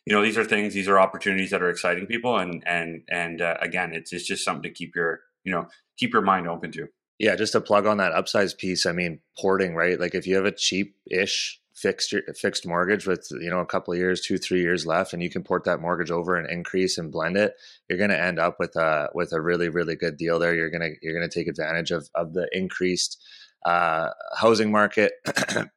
you 0.06 0.14
know 0.14 0.22
these 0.22 0.38
are 0.38 0.44
things 0.44 0.72
these 0.72 0.88
are 0.88 0.98
opportunities 0.98 1.50
that 1.50 1.62
are 1.62 1.68
exciting 1.68 2.06
people 2.06 2.38
and 2.38 2.62
and 2.66 3.02
and 3.08 3.42
uh, 3.42 3.56
again 3.60 3.92
it's, 3.92 4.12
it's 4.12 4.26
just 4.26 4.44
something 4.44 4.62
to 4.62 4.70
keep 4.70 4.94
your 4.94 5.20
you 5.44 5.52
know 5.52 5.68
keep 5.98 6.12
your 6.12 6.22
mind 6.22 6.48
open 6.48 6.72
to. 6.72 6.88
Yeah 7.18 7.36
just 7.36 7.52
to 7.52 7.60
plug 7.60 7.86
on 7.86 7.98
that 7.98 8.12
upsize 8.12 8.56
piece 8.56 8.86
i 8.86 8.92
mean 8.92 9.20
porting 9.38 9.74
right? 9.74 10.00
Like 10.00 10.14
if 10.14 10.26
you 10.26 10.36
have 10.36 10.46
a 10.46 10.52
cheap-ish 10.52 11.60
fixed 11.74 12.14
fixed 12.34 12.66
mortgage 12.66 13.06
with 13.06 13.28
you 13.32 13.50
know 13.50 13.60
a 13.60 13.66
couple 13.66 13.92
of 13.92 13.98
years 13.98 14.22
two 14.22 14.38
three 14.38 14.62
years 14.62 14.86
left 14.86 15.12
and 15.12 15.22
you 15.22 15.28
can 15.28 15.42
port 15.42 15.64
that 15.64 15.80
mortgage 15.80 16.10
over 16.10 16.36
and 16.36 16.50
increase 16.50 16.96
and 16.96 17.12
blend 17.12 17.36
it 17.36 17.52
you're 17.88 17.98
going 17.98 18.08
to 18.08 18.18
end 18.18 18.38
up 18.38 18.56
with 18.58 18.74
a 18.76 19.10
with 19.14 19.32
a 19.32 19.40
really 19.40 19.68
really 19.68 19.96
good 19.96 20.16
deal 20.16 20.38
there. 20.38 20.54
You're 20.54 20.70
going 20.70 20.80
to 20.82 20.96
you're 21.02 21.14
going 21.14 21.28
to 21.28 21.38
take 21.38 21.48
advantage 21.48 21.90
of 21.90 22.08
of 22.14 22.32
the 22.32 22.48
increased 22.52 23.22
uh, 23.64 24.10
housing 24.36 24.70
market 24.70 25.12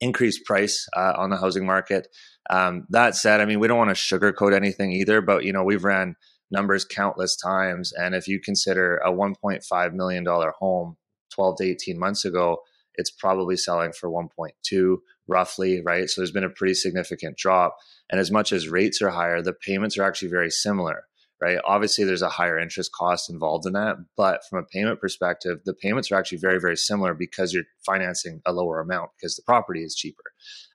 increased 0.00 0.44
price 0.44 0.86
uh, 0.96 1.14
on 1.16 1.30
the 1.30 1.36
housing 1.36 1.66
market 1.66 2.08
um, 2.50 2.86
that 2.90 3.14
said, 3.16 3.40
I 3.40 3.44
mean, 3.44 3.60
we 3.60 3.68
don't 3.68 3.78
want 3.78 3.96
to 3.96 4.18
sugarcoat 4.18 4.54
anything 4.54 4.92
either, 4.92 5.20
but 5.20 5.44
you 5.44 5.52
know, 5.52 5.64
we've 5.64 5.84
ran 5.84 6.16
numbers 6.50 6.84
countless 6.84 7.36
times, 7.36 7.92
and 7.92 8.14
if 8.14 8.28
you 8.28 8.40
consider 8.40 8.96
a 8.98 9.10
1.5 9.10 9.92
million 9.94 10.24
dollar 10.24 10.52
home 10.58 10.96
12 11.34 11.56
to 11.58 11.64
18 11.64 11.98
months 11.98 12.24
ago, 12.24 12.58
it's 12.96 13.10
probably 13.10 13.56
selling 13.56 13.92
for 13.92 14.10
1.2 14.10 14.96
roughly, 15.28 15.80
right? 15.82 16.10
So 16.10 16.20
there's 16.20 16.32
been 16.32 16.44
a 16.44 16.50
pretty 16.50 16.74
significant 16.74 17.36
drop, 17.38 17.76
and 18.10 18.20
as 18.20 18.30
much 18.30 18.52
as 18.52 18.68
rates 18.68 19.00
are 19.00 19.10
higher, 19.10 19.40
the 19.40 19.54
payments 19.54 19.96
are 19.96 20.04
actually 20.04 20.28
very 20.28 20.50
similar 20.50 21.04
right? 21.42 21.58
Obviously, 21.64 22.04
there's 22.04 22.22
a 22.22 22.28
higher 22.28 22.56
interest 22.56 22.92
cost 22.92 23.28
involved 23.28 23.66
in 23.66 23.72
that, 23.72 23.96
but 24.16 24.42
from 24.48 24.60
a 24.60 24.66
payment 24.66 25.00
perspective, 25.00 25.58
the 25.64 25.74
payments 25.74 26.12
are 26.12 26.14
actually 26.14 26.38
very, 26.38 26.60
very 26.60 26.76
similar 26.76 27.14
because 27.14 27.52
you're 27.52 27.64
financing 27.84 28.40
a 28.46 28.52
lower 28.52 28.78
amount 28.78 29.10
because 29.18 29.34
the 29.34 29.42
property 29.42 29.82
is 29.82 29.96
cheaper. 29.96 30.22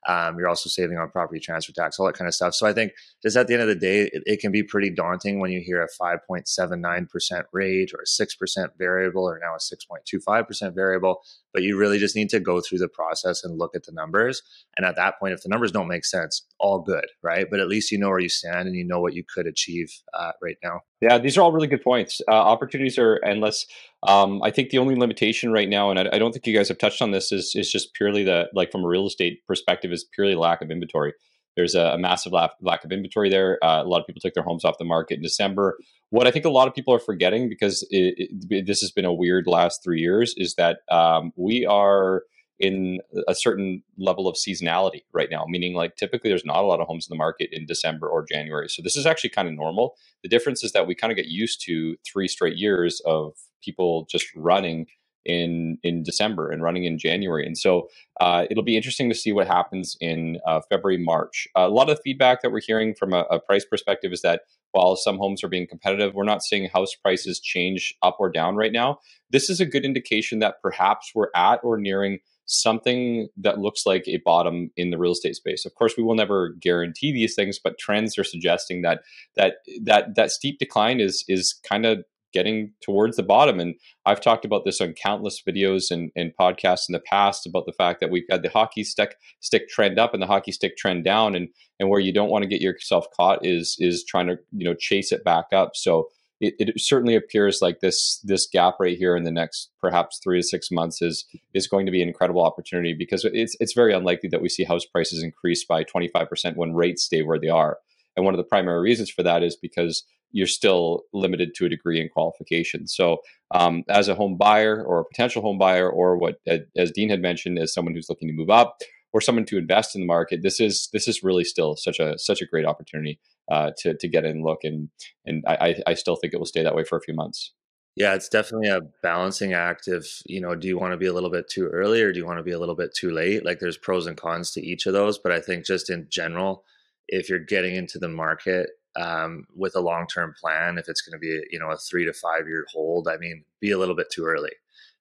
Um, 0.06 0.38
you're 0.38 0.48
also 0.48 0.68
saving 0.68 0.96
on 0.96 1.10
property 1.10 1.40
transfer 1.40 1.72
tax, 1.72 1.98
all 1.98 2.06
that 2.06 2.16
kind 2.16 2.28
of 2.28 2.34
stuff. 2.34 2.54
So 2.54 2.66
I 2.66 2.72
think 2.72 2.92
just 3.22 3.36
at 3.36 3.46
the 3.46 3.54
end 3.54 3.62
of 3.62 3.68
the 3.68 3.74
day, 3.74 4.02
it, 4.12 4.22
it 4.26 4.40
can 4.40 4.52
be 4.52 4.62
pretty 4.62 4.90
daunting 4.90 5.40
when 5.40 5.50
you 5.50 5.60
hear 5.60 5.82
a 5.82 5.88
5.79% 6.02 7.42
rate 7.52 7.92
or 7.94 8.00
a 8.00 8.06
6% 8.06 8.68
variable 8.78 9.24
or 9.24 9.40
now 9.42 9.54
a 9.54 9.58
6.25% 9.58 10.74
variable. 10.74 11.20
But 11.52 11.62
you 11.62 11.76
really 11.76 11.98
just 11.98 12.16
need 12.16 12.30
to 12.30 12.40
go 12.40 12.60
through 12.60 12.78
the 12.78 12.88
process 12.88 13.44
and 13.44 13.58
look 13.58 13.74
at 13.74 13.84
the 13.84 13.92
numbers. 13.92 14.42
And 14.76 14.86
at 14.86 14.96
that 14.96 15.18
point, 15.18 15.34
if 15.34 15.42
the 15.42 15.48
numbers 15.48 15.72
don't 15.72 15.88
make 15.88 16.04
sense, 16.04 16.46
all 16.58 16.80
good, 16.80 17.06
right? 17.22 17.46
But 17.50 17.60
at 17.60 17.68
least 17.68 17.90
you 17.90 17.98
know 17.98 18.08
where 18.08 18.18
you 18.18 18.28
stand 18.28 18.68
and 18.68 18.76
you 18.76 18.84
know 18.84 19.00
what 19.00 19.14
you 19.14 19.24
could 19.24 19.46
achieve 19.46 19.90
uh, 20.14 20.32
right 20.42 20.56
now. 20.62 20.80
Yeah, 21.00 21.18
these 21.18 21.38
are 21.38 21.42
all 21.42 21.52
really 21.52 21.68
good 21.68 21.82
points. 21.82 22.20
Uh, 22.28 22.32
opportunities 22.32 22.98
are 22.98 23.20
endless. 23.24 23.66
Um, 24.06 24.42
I 24.42 24.50
think 24.50 24.70
the 24.70 24.78
only 24.78 24.96
limitation 24.96 25.52
right 25.52 25.68
now, 25.68 25.90
and 25.90 25.98
I, 25.98 26.08
I, 26.14 26.18
don't 26.18 26.32
think 26.32 26.46
you 26.46 26.56
guys 26.56 26.68
have 26.68 26.78
touched 26.78 27.00
on 27.00 27.12
this, 27.12 27.30
is 27.30 27.52
is 27.54 27.70
just 27.70 27.94
purely 27.94 28.24
the 28.24 28.48
like 28.52 28.72
from 28.72 28.84
a 28.84 28.88
real 28.88 29.06
estate 29.06 29.46
perspective, 29.46 29.92
is 29.92 30.04
purely 30.12 30.34
lack 30.34 30.60
of 30.60 30.70
inventory. 30.70 31.14
There's 31.56 31.74
a, 31.74 31.86
a 31.86 31.98
massive 31.98 32.32
lack, 32.32 32.52
lack 32.62 32.84
of 32.84 32.92
inventory 32.92 33.30
there. 33.30 33.58
Uh, 33.64 33.82
a 33.82 33.88
lot 33.88 34.00
of 34.00 34.06
people 34.06 34.20
took 34.20 34.34
their 34.34 34.44
homes 34.44 34.64
off 34.64 34.78
the 34.78 34.84
market 34.84 35.16
in 35.16 35.22
December. 35.22 35.76
What 36.10 36.26
I 36.26 36.30
think 36.30 36.44
a 36.44 36.50
lot 36.50 36.68
of 36.68 36.74
people 36.74 36.94
are 36.94 37.00
forgetting, 37.00 37.48
because 37.48 37.86
it, 37.90 38.30
it, 38.48 38.66
this 38.66 38.80
has 38.80 38.92
been 38.92 39.04
a 39.04 39.12
weird 39.12 39.48
last 39.48 39.82
three 39.82 40.00
years, 40.00 40.34
is 40.36 40.54
that 40.54 40.78
um, 40.90 41.32
we 41.36 41.66
are 41.66 42.22
in 42.60 42.98
a 43.28 43.34
certain 43.34 43.82
level 43.98 44.26
of 44.26 44.36
seasonality 44.36 45.02
right 45.12 45.28
now, 45.30 45.44
meaning 45.48 45.74
like 45.74 45.96
typically 45.96 46.28
there's 46.28 46.44
not 46.44 46.58
a 46.58 46.66
lot 46.66 46.80
of 46.80 46.86
homes 46.86 47.06
in 47.08 47.14
the 47.14 47.18
market 47.18 47.50
in 47.52 47.66
December 47.66 48.08
or 48.08 48.24
January. 48.24 48.68
So 48.68 48.82
this 48.82 48.96
is 48.96 49.06
actually 49.06 49.30
kind 49.30 49.48
of 49.48 49.54
normal. 49.54 49.94
The 50.22 50.28
difference 50.28 50.64
is 50.64 50.72
that 50.72 50.86
we 50.86 50.94
kind 50.94 51.12
of 51.12 51.16
get 51.16 51.26
used 51.26 51.62
to 51.66 51.96
three 52.10 52.28
straight 52.28 52.56
years 52.56 53.00
of 53.04 53.34
people 53.62 54.06
just 54.10 54.26
running 54.34 54.86
in 55.24 55.78
in 55.82 56.02
December 56.02 56.50
and 56.50 56.62
running 56.62 56.84
in 56.84 56.98
January. 56.98 57.46
And 57.46 57.56
so 57.56 57.88
uh, 58.20 58.46
it'll 58.50 58.64
be 58.64 58.76
interesting 58.76 59.08
to 59.10 59.14
see 59.14 59.30
what 59.30 59.46
happens 59.46 59.96
in 60.00 60.38
uh, 60.46 60.60
February, 60.68 60.98
March. 60.98 61.46
Uh, 61.56 61.66
a 61.66 61.68
lot 61.68 61.88
of 61.88 61.96
the 61.96 62.02
feedback 62.02 62.42
that 62.42 62.50
we're 62.50 62.62
hearing 62.66 62.94
from 62.94 63.12
a, 63.12 63.20
a, 63.30 63.38
price 63.38 63.64
perspective 63.64 64.12
is 64.12 64.22
that 64.22 64.42
while 64.72 64.96
some 64.96 65.18
homes 65.18 65.44
are 65.44 65.48
being 65.48 65.66
competitive, 65.66 66.14
we're 66.14 66.24
not 66.24 66.42
seeing 66.42 66.68
house 66.68 66.94
prices 66.94 67.40
change 67.40 67.94
up 68.02 68.16
or 68.18 68.30
down 68.30 68.56
right 68.56 68.72
now. 68.72 68.98
This 69.30 69.50
is 69.50 69.60
a 69.60 69.66
good 69.66 69.84
indication 69.84 70.38
that 70.40 70.62
perhaps 70.62 71.12
we're 71.14 71.30
at 71.34 71.60
or 71.62 71.78
nearing 71.78 72.18
something 72.48 73.28
that 73.36 73.58
looks 73.58 73.86
like 73.86 74.04
a 74.08 74.20
bottom 74.24 74.70
in 74.76 74.90
the 74.90 74.98
real 74.98 75.12
estate 75.12 75.36
space. 75.36 75.64
Of 75.64 75.74
course, 75.74 75.96
we 75.96 76.02
will 76.02 76.14
never 76.14 76.54
guarantee 76.60 77.12
these 77.12 77.34
things, 77.34 77.60
but 77.62 77.78
trends 77.78 78.18
are 78.18 78.24
suggesting 78.24 78.82
that 78.82 79.02
that 79.36 79.56
that 79.84 80.16
that 80.16 80.30
steep 80.30 80.58
decline 80.58 80.98
is 80.98 81.24
is 81.28 81.58
kind 81.68 81.86
of 81.86 82.04
getting 82.32 82.72
towards 82.82 83.16
the 83.16 83.22
bottom. 83.22 83.58
And 83.58 83.74
I've 84.04 84.20
talked 84.20 84.44
about 84.44 84.64
this 84.64 84.80
on 84.80 84.92
countless 84.92 85.42
videos 85.46 85.90
and, 85.90 86.10
and 86.14 86.32
podcasts 86.38 86.88
in 86.88 86.92
the 86.92 87.00
past 87.00 87.46
about 87.46 87.64
the 87.66 87.72
fact 87.72 88.00
that 88.00 88.10
we've 88.10 88.26
had 88.30 88.42
the 88.42 88.50
hockey 88.50 88.84
stick 88.84 89.16
stick 89.40 89.68
trend 89.68 89.98
up 89.98 90.12
and 90.12 90.22
the 90.22 90.26
hockey 90.26 90.52
stick 90.52 90.76
trend 90.76 91.04
down, 91.04 91.34
and 91.34 91.48
and 91.78 91.88
where 91.88 92.00
you 92.00 92.12
don't 92.12 92.30
want 92.30 92.42
to 92.42 92.48
get 92.48 92.60
yourself 92.60 93.06
caught 93.16 93.44
is 93.44 93.76
is 93.78 94.04
trying 94.08 94.26
to 94.26 94.36
you 94.56 94.64
know 94.64 94.74
chase 94.74 95.12
it 95.12 95.24
back 95.24 95.46
up. 95.52 95.72
So 95.74 96.08
it, 96.40 96.54
it, 96.58 96.80
certainly 96.80 97.16
appears 97.16 97.58
like 97.60 97.80
this 97.80 98.20
this 98.22 98.46
gap 98.46 98.74
right 98.78 98.96
here 98.96 99.16
in 99.16 99.24
the 99.24 99.30
next 99.30 99.70
perhaps 99.80 100.20
three 100.22 100.40
to 100.40 100.46
six 100.46 100.70
months 100.70 101.02
is 101.02 101.24
is 101.54 101.66
going 101.66 101.86
to 101.86 101.92
be 101.92 102.02
an 102.02 102.08
incredible 102.08 102.44
opportunity 102.44 102.94
because 102.94 103.24
it's 103.24 103.56
it's 103.60 103.74
very 103.74 103.92
unlikely 103.92 104.28
that 104.28 104.42
we 104.42 104.48
see 104.48 104.64
house 104.64 104.84
prices 104.84 105.22
increase 105.22 105.64
by 105.64 105.84
25% 105.84 106.56
when 106.56 106.74
rates 106.74 107.04
stay 107.04 107.22
where 107.22 107.40
they 107.40 107.48
are. 107.48 107.78
And 108.16 108.24
one 108.24 108.34
of 108.34 108.38
the 108.38 108.44
primary 108.44 108.80
reasons 108.80 109.10
for 109.10 109.22
that 109.22 109.42
is 109.42 109.56
because 109.56 110.04
you're 110.32 110.46
still 110.46 111.02
limited 111.12 111.54
to 111.54 111.66
a 111.66 111.68
degree 111.68 112.00
in 112.00 112.08
qualification. 112.08 112.86
So, 112.86 113.18
um, 113.54 113.84
as 113.88 114.08
a 114.08 114.14
home 114.14 114.36
buyer 114.36 114.82
or 114.84 115.00
a 115.00 115.04
potential 115.04 115.40
home 115.40 115.58
buyer, 115.58 115.88
or 115.88 116.18
what, 116.18 116.36
as 116.76 116.90
Dean 116.92 117.08
had 117.08 117.22
mentioned, 117.22 117.58
as 117.58 117.72
someone 117.72 117.94
who's 117.94 118.08
looking 118.10 118.28
to 118.28 118.34
move 118.34 118.50
up 118.50 118.76
or 119.12 119.20
someone 119.20 119.46
to 119.46 119.58
invest 119.58 119.94
in 119.94 120.02
the 120.02 120.06
market, 120.06 120.42
this 120.42 120.60
is 120.60 120.88
this 120.92 121.08
is 121.08 121.22
really 121.22 121.44
still 121.44 121.76
such 121.76 121.98
a 121.98 122.18
such 122.18 122.42
a 122.42 122.46
great 122.46 122.66
opportunity 122.66 123.18
uh, 123.50 123.70
to 123.78 123.94
to 123.94 124.08
get 124.08 124.24
in 124.24 124.42
look, 124.42 124.64
and 124.64 124.90
and 125.24 125.44
I, 125.46 125.76
I 125.86 125.94
still 125.94 126.16
think 126.16 126.34
it 126.34 126.38
will 126.38 126.46
stay 126.46 126.62
that 126.62 126.74
way 126.74 126.84
for 126.84 126.96
a 126.96 127.00
few 127.00 127.14
months. 127.14 127.52
Yeah, 127.96 128.14
it's 128.14 128.28
definitely 128.28 128.68
a 128.68 128.82
balancing 129.02 129.54
act. 129.54 129.88
If 129.88 130.22
you 130.26 130.40
know, 130.40 130.54
do 130.54 130.68
you 130.68 130.78
want 130.78 130.92
to 130.92 130.96
be 130.96 131.06
a 131.06 131.12
little 131.12 131.30
bit 131.30 131.48
too 131.50 131.66
early 131.66 132.00
or 132.02 132.12
do 132.12 132.18
you 132.18 132.26
want 132.26 132.38
to 132.38 132.44
be 132.44 132.52
a 132.52 132.58
little 132.58 132.76
bit 132.76 132.94
too 132.94 133.10
late? 133.10 133.44
Like, 133.44 133.58
there's 133.58 133.76
pros 133.76 134.06
and 134.06 134.16
cons 134.16 134.52
to 134.52 134.64
each 134.64 134.86
of 134.86 134.92
those, 134.92 135.18
but 135.18 135.32
I 135.32 135.40
think 135.40 135.66
just 135.66 135.90
in 135.90 136.06
general, 136.08 136.64
if 137.08 137.28
you're 137.28 137.40
getting 137.40 137.74
into 137.74 137.98
the 137.98 138.08
market 138.08 138.70
um, 138.94 139.46
with 139.56 139.74
a 139.74 139.80
long 139.80 140.06
term 140.06 140.34
plan, 140.40 140.78
if 140.78 140.88
it's 140.88 141.00
going 141.00 141.12
to 141.12 141.18
be 141.18 141.42
you 141.50 141.58
know 141.58 141.70
a 141.70 141.76
three 141.76 142.04
to 142.04 142.12
five 142.12 142.46
year 142.46 142.66
hold, 142.72 143.08
I 143.08 143.16
mean, 143.16 143.44
be 143.60 143.70
a 143.70 143.78
little 143.78 143.96
bit 143.96 144.10
too 144.12 144.26
early 144.26 144.52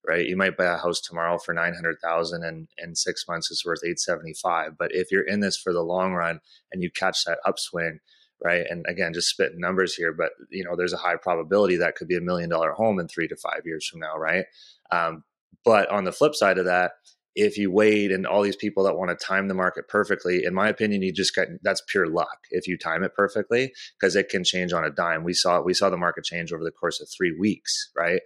right? 0.07 0.25
You 0.25 0.37
might 0.37 0.57
buy 0.57 0.65
a 0.65 0.77
house 0.77 1.01
tomorrow 1.01 1.37
for 1.37 1.53
900,000 1.53 2.43
and 2.43 2.67
in 2.77 2.95
six 2.95 3.25
months 3.27 3.51
it's 3.51 3.65
worth 3.65 3.81
875. 3.83 4.77
But 4.77 4.91
if 4.93 5.11
you're 5.11 5.27
in 5.27 5.41
this 5.41 5.57
for 5.57 5.73
the 5.73 5.81
long 5.81 6.13
run 6.13 6.39
and 6.71 6.81
you 6.81 6.89
catch 6.89 7.25
that 7.25 7.39
upswing, 7.45 7.99
right? 8.43 8.65
And 8.69 8.85
again, 8.87 9.13
just 9.13 9.29
spitting 9.29 9.59
numbers 9.59 9.95
here, 9.95 10.13
but 10.13 10.29
you 10.49 10.63
know, 10.63 10.75
there's 10.75 10.93
a 10.93 10.97
high 10.97 11.17
probability 11.17 11.77
that 11.77 11.95
could 11.95 12.07
be 12.07 12.17
a 12.17 12.21
million 12.21 12.49
dollar 12.49 12.71
home 12.71 12.99
in 12.99 13.07
three 13.07 13.27
to 13.27 13.35
five 13.35 13.61
years 13.65 13.87
from 13.87 13.99
now, 13.99 14.17
right? 14.17 14.45
Um, 14.91 15.23
but 15.65 15.89
on 15.89 16.05
the 16.05 16.11
flip 16.11 16.35
side 16.35 16.57
of 16.57 16.65
that, 16.65 16.91
if 17.35 17.55
you 17.55 17.71
wait 17.71 18.11
and 18.11 18.25
all 18.25 18.41
these 18.41 18.55
people 18.55 18.83
that 18.83 18.97
want 18.97 19.11
to 19.11 19.25
time 19.25 19.47
the 19.47 19.53
market 19.53 19.87
perfectly, 19.87 20.43
in 20.43 20.55
my 20.55 20.69
opinion, 20.69 21.03
you 21.03 21.13
just 21.13 21.35
get 21.35 21.49
that's 21.61 21.83
pure 21.87 22.07
luck 22.07 22.39
if 22.49 22.67
you 22.67 22.77
time 22.77 23.03
it 23.03 23.13
perfectly 23.15 23.71
because 23.99 24.15
it 24.15 24.29
can 24.29 24.43
change 24.43 24.73
on 24.73 24.83
a 24.83 24.89
dime. 24.89 25.23
We 25.23 25.33
saw 25.33 25.61
we 25.61 25.75
saw 25.75 25.91
the 25.91 25.97
market 25.97 26.23
change 26.23 26.51
over 26.51 26.63
the 26.63 26.71
course 26.71 26.99
of 26.99 27.07
three 27.15 27.35
weeks, 27.37 27.91
right? 27.95 28.21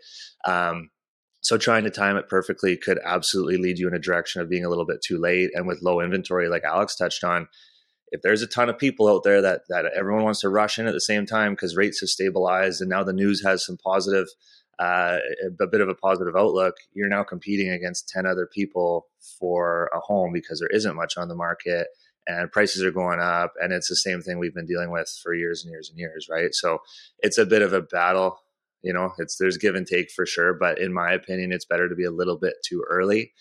Um, 0.46 0.92
so 1.42 1.58
trying 1.58 1.84
to 1.84 1.90
time 1.90 2.18
it 2.18 2.30
perfectly 2.30 2.78
could 2.78 3.00
absolutely 3.04 3.58
lead 3.58 3.80
you 3.80 3.88
in 3.88 3.96
a 3.96 4.00
direction 4.00 4.42
of 4.42 4.50
being 4.50 4.64
a 4.64 4.70
little 4.70 4.86
bit 4.86 5.02
too 5.02 5.18
late. 5.18 5.50
And 5.54 5.68
with 5.68 5.82
low 5.82 6.00
inventory, 6.00 6.48
like 6.48 6.64
Alex 6.64 6.96
touched 6.96 7.24
on, 7.24 7.48
if 8.12 8.22
there's 8.22 8.42
a 8.42 8.48
ton 8.48 8.70
of 8.70 8.78
people 8.78 9.08
out 9.08 9.24
there 9.24 9.42
that 9.42 9.62
that 9.70 9.86
everyone 9.96 10.24
wants 10.24 10.42
to 10.42 10.50
rush 10.50 10.78
in 10.78 10.86
at 10.86 10.94
the 10.94 11.02
same 11.02 11.26
time 11.26 11.54
because 11.54 11.76
rates 11.76 12.02
have 12.02 12.10
stabilized 12.10 12.82
and 12.82 12.90
now 12.90 13.04
the 13.04 13.14
news 13.14 13.44
has 13.44 13.66
some 13.66 13.78
positive 13.78 14.28
uh, 14.80 15.18
a 15.60 15.68
bit 15.68 15.82
of 15.82 15.90
a 15.90 15.96
positive 15.96 16.36
outlook 16.36 16.76
you're 16.94 17.08
now 17.08 17.24
competing 17.24 17.70
against 17.70 18.10
10 18.10 18.26
other 18.26 18.46
people 18.46 19.08
for 19.40 19.90
a 19.94 20.00
home 20.00 20.34
because 20.34 20.60
there 20.60 20.70
isn't 20.70 20.96
much 20.96 21.18
on 21.18 21.28
the 21.28 21.36
market 21.36 21.88
and 22.28 22.52
prices 22.52 22.84
are 22.84 22.92
going 22.92 23.20
up 23.20 23.54
and 23.62 23.74
it's 23.74 23.90
the 23.90 23.96
same 23.96 24.22
thing 24.22 24.40
we've 24.40 24.56
been 24.56 24.66
dealing 24.66 24.92
with 24.92 25.10
for 25.24 25.34
years 25.34 25.64
and 25.64 25.72
years 25.72 25.90
and 25.90 25.98
years 25.98 26.28
right 26.30 26.54
so 26.54 26.80
it's 27.20 27.38
a 27.38 27.46
bit 27.46 27.62
of 27.62 27.74
a 27.74 27.82
battle 27.82 28.40
you 28.84 28.94
know 28.94 29.12
it's 29.18 29.38
there's 29.38 29.58
give 29.58 29.76
and 29.76 29.88
take 29.88 30.12
for 30.12 30.26
sure 30.26 30.54
but 30.54 30.80
in 30.80 30.94
my 30.94 31.12
opinion 31.12 31.52
it's 31.52 31.66
better 31.66 31.90
to 31.90 31.96
be 31.96 32.06
a 32.06 32.12
little 32.12 32.38
bit 32.38 32.56
too 32.66 32.84
early 32.90 33.34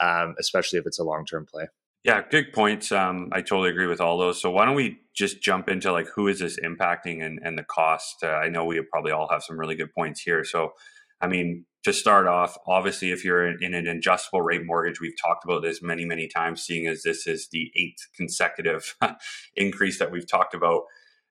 um, 0.00 0.34
especially 0.38 0.78
if 0.78 0.86
it's 0.86 0.98
a 0.98 1.04
long-term 1.04 1.46
play 1.46 1.66
yeah, 2.06 2.22
good 2.30 2.52
points. 2.52 2.92
Um, 2.92 3.30
I 3.32 3.40
totally 3.40 3.68
agree 3.68 3.88
with 3.88 4.00
all 4.00 4.16
those. 4.16 4.40
So 4.40 4.48
why 4.48 4.64
don't 4.64 4.76
we 4.76 5.00
just 5.12 5.42
jump 5.42 5.68
into 5.68 5.90
like 5.90 6.06
who 6.14 6.28
is 6.28 6.38
this 6.38 6.56
impacting 6.60 7.20
and, 7.20 7.40
and 7.42 7.58
the 7.58 7.64
cost? 7.64 8.22
Uh, 8.22 8.28
I 8.28 8.48
know 8.48 8.64
we 8.64 8.80
probably 8.92 9.10
all 9.10 9.28
have 9.28 9.42
some 9.42 9.58
really 9.58 9.74
good 9.74 9.92
points 9.92 10.20
here. 10.20 10.44
So, 10.44 10.74
I 11.20 11.26
mean, 11.26 11.66
to 11.82 11.92
start 11.92 12.28
off, 12.28 12.56
obviously, 12.64 13.10
if 13.10 13.24
you're 13.24 13.48
in, 13.48 13.58
in 13.60 13.74
an 13.74 13.88
adjustable 13.88 14.42
rate 14.42 14.64
mortgage, 14.64 15.00
we've 15.00 15.20
talked 15.20 15.44
about 15.44 15.62
this 15.62 15.82
many, 15.82 16.04
many 16.04 16.28
times, 16.28 16.62
seeing 16.62 16.86
as 16.86 17.02
this 17.02 17.26
is 17.26 17.48
the 17.50 17.72
eighth 17.74 18.06
consecutive 18.16 18.94
increase 19.56 19.98
that 19.98 20.12
we've 20.12 20.30
talked 20.30 20.54
about. 20.54 20.82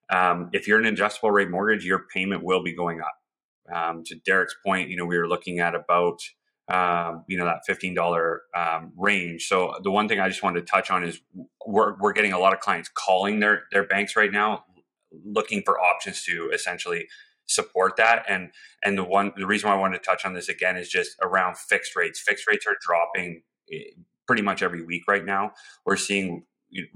Um, 0.10 0.50
if 0.52 0.68
you're 0.68 0.80
an 0.80 0.86
adjustable 0.86 1.32
rate 1.32 1.50
mortgage, 1.50 1.86
your 1.86 2.04
payment 2.14 2.44
will 2.44 2.62
be 2.62 2.76
going 2.76 3.00
up. 3.00 3.16
Um, 3.74 4.04
to 4.06 4.16
Derek's 4.16 4.56
point, 4.66 4.90
you 4.90 4.98
know, 4.98 5.06
we 5.06 5.18
were 5.18 5.28
looking 5.28 5.60
at 5.60 5.76
about 5.76 6.20
um, 6.68 7.24
you 7.28 7.38
know 7.38 7.46
that 7.46 7.62
$15 7.70 8.38
um, 8.56 8.92
range. 8.98 9.48
So 9.48 9.76
the 9.84 9.92
one 9.92 10.08
thing 10.08 10.20
i 10.20 10.28
just 10.28 10.42
wanted 10.42 10.62
to 10.62 10.66
touch 10.66 10.90
on 10.90 11.04
is 11.04 11.22
we're, 11.66 11.96
we're 12.00 12.14
getting 12.14 12.34
a 12.34 12.40
lot 12.40 12.54
of 12.54 12.60
clients 12.60 12.90
calling 12.90 13.40
their 13.40 13.66
their 13.72 13.86
banks 13.86 14.16
right 14.16 14.32
now 14.32 14.64
looking 15.24 15.62
for 15.64 15.80
options 15.80 16.24
to 16.24 16.50
essentially 16.54 17.08
support 17.46 17.96
that. 17.98 18.26
And 18.28 18.52
and 18.84 18.98
the 18.98 19.04
one 19.04 19.32
the 19.36 19.46
reason 19.46 19.70
why 19.70 19.76
i 19.76 19.80
wanted 19.80 20.00
to 20.00 20.04
touch 20.04 20.26
on 20.26 20.34
this 20.34 20.50
again 20.50 20.78
is 20.78 20.90
just 20.90 21.16
around 21.22 21.58
fixed 21.58 21.96
rates. 21.96 22.20
Fixed 22.20 22.48
rates 22.48 22.66
are 22.68 22.78
dropping 22.82 23.44
eh, 23.72 23.92
pretty 24.28 24.42
much 24.42 24.64
every 24.64 24.84
week 24.84 25.04
right 25.08 25.24
now. 25.24 25.52
We're 25.86 25.98
seeing 25.98 26.46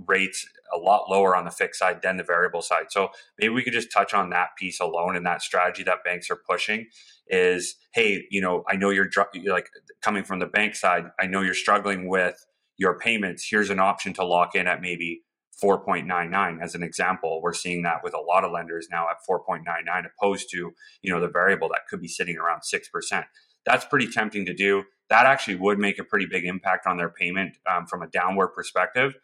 rates 0.08 0.48
a 0.74 0.78
lot 0.78 1.10
lower 1.10 1.36
on 1.36 1.46
the 1.46 1.52
fixed 1.52 1.80
side 1.80 2.02
than 2.02 2.18
the 2.18 2.24
variable 2.24 2.62
side. 2.62 2.86
So 2.90 3.10
maybe 3.38 3.54
we 3.54 3.64
could 3.64 3.74
just 3.74 3.92
touch 3.92 4.14
on 4.14 4.30
that 4.30 4.50
piece 4.58 4.80
alone 4.80 5.16
and 5.16 5.26
that 5.26 5.42
strategy 5.42 5.84
that 5.84 6.04
banks 6.04 6.30
are 6.30 6.40
pushing 6.50 6.88
is, 7.28 7.76
hey, 7.94 8.26
you 8.30 8.42
know, 8.42 8.64
I 8.68 8.76
know 8.76 8.90
you're, 8.90 9.10
you're 9.34 9.54
like 9.54 9.70
coming 10.02 10.24
from 10.24 10.40
the 10.40 10.46
bank 10.46 10.76
side. 10.76 11.06
I 11.20 11.28
know 11.28 11.42
you're 11.42 11.54
struggling 11.54 12.08
with 12.08 12.46
your 12.78 12.98
payments. 12.98 13.48
Here's 13.50 13.70
an 13.70 13.80
option 13.80 14.14
to 14.14 14.26
lock 14.26 14.56
in 14.56 14.68
at 14.68 14.82
maybe 14.82 15.24
4.99 15.62 16.62
as 16.62 16.76
an 16.76 16.84
example. 16.84 17.42
We're 17.42 17.54
seeing 17.54 17.84
that 17.84 18.04
with 18.04 18.14
a 18.14 18.20
lot 18.20 18.44
of 18.44 18.52
lenders 18.52 18.88
now 18.92 19.08
at 19.10 19.18
4.99 19.30 19.64
opposed 20.06 20.50
to, 20.52 20.72
you 21.02 21.14
know, 21.14 21.20
the 21.20 21.28
variable 21.28 21.70
that 21.70 21.82
could 21.90 22.02
be 22.02 22.08
sitting 22.08 22.38
around 22.38 22.62
6%. 22.62 23.24
That's 23.66 23.86
pretty 23.86 24.08
tempting 24.08 24.46
to 24.46 24.54
do. 24.54 24.84
That 25.10 25.26
actually 25.26 25.56
would 25.56 25.80
make 25.80 26.00
a 26.00 26.04
pretty 26.04 26.26
big 26.26 26.46
impact 26.46 26.88
on 26.88 26.98
their 26.98 27.10
payment 27.10 27.58
um, 27.70 27.86
from 27.88 28.02
a 28.02 28.08
downward 28.08 28.50
perspective. 28.50 29.16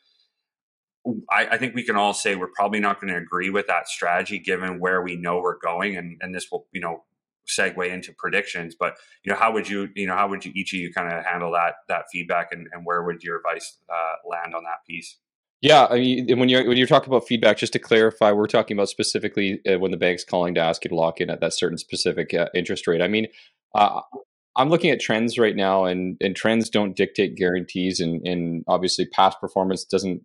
I, 1.30 1.48
I, 1.52 1.58
think 1.58 1.76
we 1.76 1.84
can 1.84 1.96
all 1.96 2.14
say 2.14 2.36
we're 2.36 2.52
probably 2.56 2.80
not 2.80 3.00
going 3.00 3.14
to 3.14 3.20
agree 3.20 3.50
with 3.50 3.68
that 3.68 3.88
strategy 3.88 4.40
given 4.40 4.80
where 4.80 5.02
we 5.02 5.16
know 5.16 5.40
we're 5.40 5.60
going, 5.60 5.98
and 5.98 6.18
and 6.22 6.34
this 6.34 6.48
will 6.52 6.68
you 6.72 6.82
know 6.82 7.04
segue 7.48 7.88
into 7.88 8.14
predictions. 8.14 8.76
But 8.80 8.96
you 9.24 9.32
know, 9.32 9.38
how 9.38 9.52
would 9.54 9.70
you 9.70 9.90
you 9.96 10.08
know 10.08 10.16
how 10.16 10.28
would 10.28 10.46
you 10.46 10.52
each 10.56 10.74
of 10.74 10.80
you 10.80 10.92
kind 10.92 11.12
of 11.12 11.24
handle 11.26 11.52
that 11.52 11.76
that 11.90 12.06
feedback, 12.12 12.52
and, 12.52 12.68
and 12.72 12.86
where 12.86 13.04
would 13.04 13.24
your 13.24 13.38
advice 13.38 13.78
uh, 13.90 14.30
land 14.30 14.54
on 14.56 14.64
that 14.64 14.86
piece? 14.88 15.18
Yeah, 15.62 15.88
I 15.90 15.96
mean, 15.96 16.40
when 16.40 16.50
you're 16.50 16.68
when 16.68 16.78
you're 16.78 16.88
talking 16.88 17.10
about 17.10 17.28
feedback, 17.28 17.58
just 17.58 17.74
to 17.74 17.80
clarify, 17.80 18.32
we're 18.32 18.48
talking 18.48 18.78
about 18.78 18.90
specifically 18.90 19.62
uh, 19.68 19.80
when 19.80 19.92
the 19.92 19.98
bank's 19.98 20.24
calling 20.24 20.56
to 20.56 20.62
ask 20.62 20.84
you 20.84 20.90
to 20.90 20.96
lock 20.96 21.22
in 21.22 21.30
at 21.30 21.42
that 21.42 21.54
certain 21.54 21.78
specific 21.78 22.34
uh, 22.34 22.50
interest 22.54 22.88
rate. 22.88 23.02
I 23.02 23.08
mean, 23.08 23.28
uh, 23.74 24.02
I'm 24.58 24.70
looking 24.70 24.90
at 24.90 25.02
trends 25.02 25.38
right 25.38 25.56
now, 25.56 25.86
and, 25.86 26.18
and 26.22 26.36
trends 26.36 26.70
don't 26.70 26.96
dictate 26.96 27.36
guarantees, 27.36 28.00
and, 28.00 28.26
and 28.26 28.64
obviously 28.68 29.06
past 29.06 29.40
performance 29.42 29.84
doesn't 29.84 30.22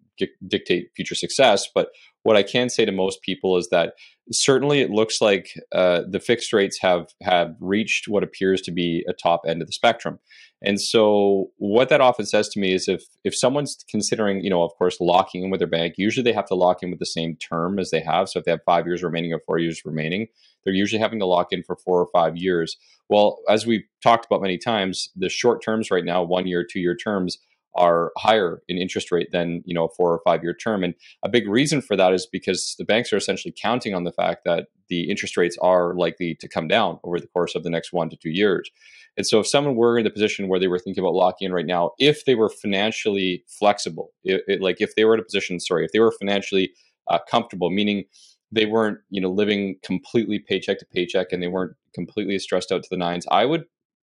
dictate 0.46 0.90
future 0.96 1.14
success. 1.14 1.66
But 1.74 1.88
what 2.22 2.36
I 2.36 2.42
can 2.42 2.68
say 2.68 2.84
to 2.84 2.92
most 2.92 3.22
people 3.22 3.56
is 3.56 3.68
that 3.70 3.94
certainly 4.32 4.80
it 4.80 4.90
looks 4.90 5.20
like 5.20 5.50
uh, 5.72 6.02
the 6.08 6.20
fixed 6.20 6.52
rates 6.52 6.78
have 6.80 7.06
have 7.22 7.54
reached 7.60 8.08
what 8.08 8.22
appears 8.22 8.60
to 8.62 8.72
be 8.72 9.04
a 9.08 9.12
top 9.12 9.42
end 9.46 9.62
of 9.62 9.68
the 9.68 9.72
spectrum. 9.72 10.18
And 10.62 10.78
so 10.78 11.50
what 11.56 11.88
that 11.88 12.02
often 12.02 12.26
says 12.26 12.48
to 12.50 12.60
me 12.60 12.74
is 12.74 12.86
if 12.88 13.02
if 13.24 13.34
someone's 13.34 13.82
considering, 13.90 14.44
you 14.44 14.50
know, 14.50 14.62
of 14.62 14.72
course, 14.76 14.98
locking 15.00 15.44
in 15.44 15.50
with 15.50 15.60
their 15.60 15.66
bank, 15.68 15.94
usually 15.96 16.22
they 16.22 16.34
have 16.34 16.46
to 16.46 16.54
lock 16.54 16.82
in 16.82 16.90
with 16.90 16.98
the 16.98 17.06
same 17.06 17.36
term 17.36 17.78
as 17.78 17.90
they 17.90 18.00
have. 18.00 18.28
So 18.28 18.38
if 18.38 18.44
they 18.44 18.50
have 18.50 18.60
five 18.66 18.86
years 18.86 19.02
remaining 19.02 19.32
or 19.32 19.40
four 19.46 19.58
years 19.58 19.82
remaining, 19.84 20.26
they're 20.64 20.74
usually 20.74 21.00
having 21.00 21.18
to 21.20 21.26
lock 21.26 21.48
in 21.50 21.62
for 21.62 21.76
four 21.76 22.00
or 22.00 22.08
five 22.12 22.36
years. 22.36 22.76
Well, 23.08 23.38
as 23.48 23.66
we've 23.66 23.84
talked 24.02 24.26
about 24.26 24.42
many 24.42 24.58
times, 24.58 25.08
the 25.16 25.28
short 25.28 25.62
terms 25.64 25.90
right 25.90 26.04
now, 26.04 26.22
one 26.22 26.46
year, 26.46 26.64
two 26.70 26.80
year 26.80 26.94
terms, 26.94 27.38
are 27.74 28.12
higher 28.18 28.62
in 28.68 28.78
interest 28.78 29.12
rate 29.12 29.30
than 29.32 29.62
you 29.64 29.74
know 29.74 29.86
a 29.86 29.88
four 29.88 30.12
or 30.12 30.20
five 30.24 30.42
year 30.42 30.54
term. 30.54 30.84
And 30.84 30.94
a 31.22 31.28
big 31.28 31.48
reason 31.48 31.80
for 31.80 31.96
that 31.96 32.12
is 32.12 32.26
because 32.26 32.74
the 32.78 32.84
banks 32.84 33.12
are 33.12 33.16
essentially 33.16 33.54
counting 33.60 33.94
on 33.94 34.04
the 34.04 34.12
fact 34.12 34.44
that 34.44 34.68
the 34.88 35.08
interest 35.10 35.36
rates 35.36 35.56
are 35.62 35.94
likely 35.94 36.34
to 36.34 36.48
come 36.48 36.68
down 36.68 36.98
over 37.04 37.20
the 37.20 37.28
course 37.28 37.54
of 37.54 37.62
the 37.62 37.70
next 37.70 37.92
one 37.92 38.10
to 38.10 38.16
two 38.16 38.30
years. 38.30 38.70
And 39.16 39.26
so 39.26 39.40
if 39.40 39.46
someone 39.46 39.76
were 39.76 39.98
in 39.98 40.04
the 40.04 40.10
position 40.10 40.48
where 40.48 40.58
they 40.58 40.68
were 40.68 40.78
thinking 40.78 41.02
about 41.02 41.14
locking 41.14 41.46
in 41.46 41.52
right 41.52 41.66
now 41.66 41.92
if 41.98 42.24
they 42.24 42.34
were 42.34 42.48
financially 42.48 43.44
flexible 43.48 44.10
it, 44.24 44.42
it, 44.48 44.60
like 44.60 44.80
if 44.80 44.94
they 44.94 45.04
were 45.04 45.14
in 45.14 45.20
a 45.20 45.24
position 45.24 45.60
sorry 45.60 45.84
if 45.84 45.92
they 45.92 46.00
were 46.00 46.12
financially 46.12 46.72
uh, 47.08 47.18
comfortable 47.28 47.70
meaning 47.70 48.04
they 48.52 48.66
weren't 48.66 48.98
you 49.10 49.20
know 49.20 49.30
living 49.30 49.76
completely 49.82 50.38
paycheck 50.38 50.78
to 50.78 50.86
paycheck 50.86 51.32
and 51.32 51.42
they 51.42 51.48
weren't 51.48 51.76
completely 51.94 52.38
stressed 52.38 52.72
out 52.72 52.82
to 52.82 52.88
the 52.90 52.96
nines 52.96 53.26
i 53.30 53.44
would 53.44 53.64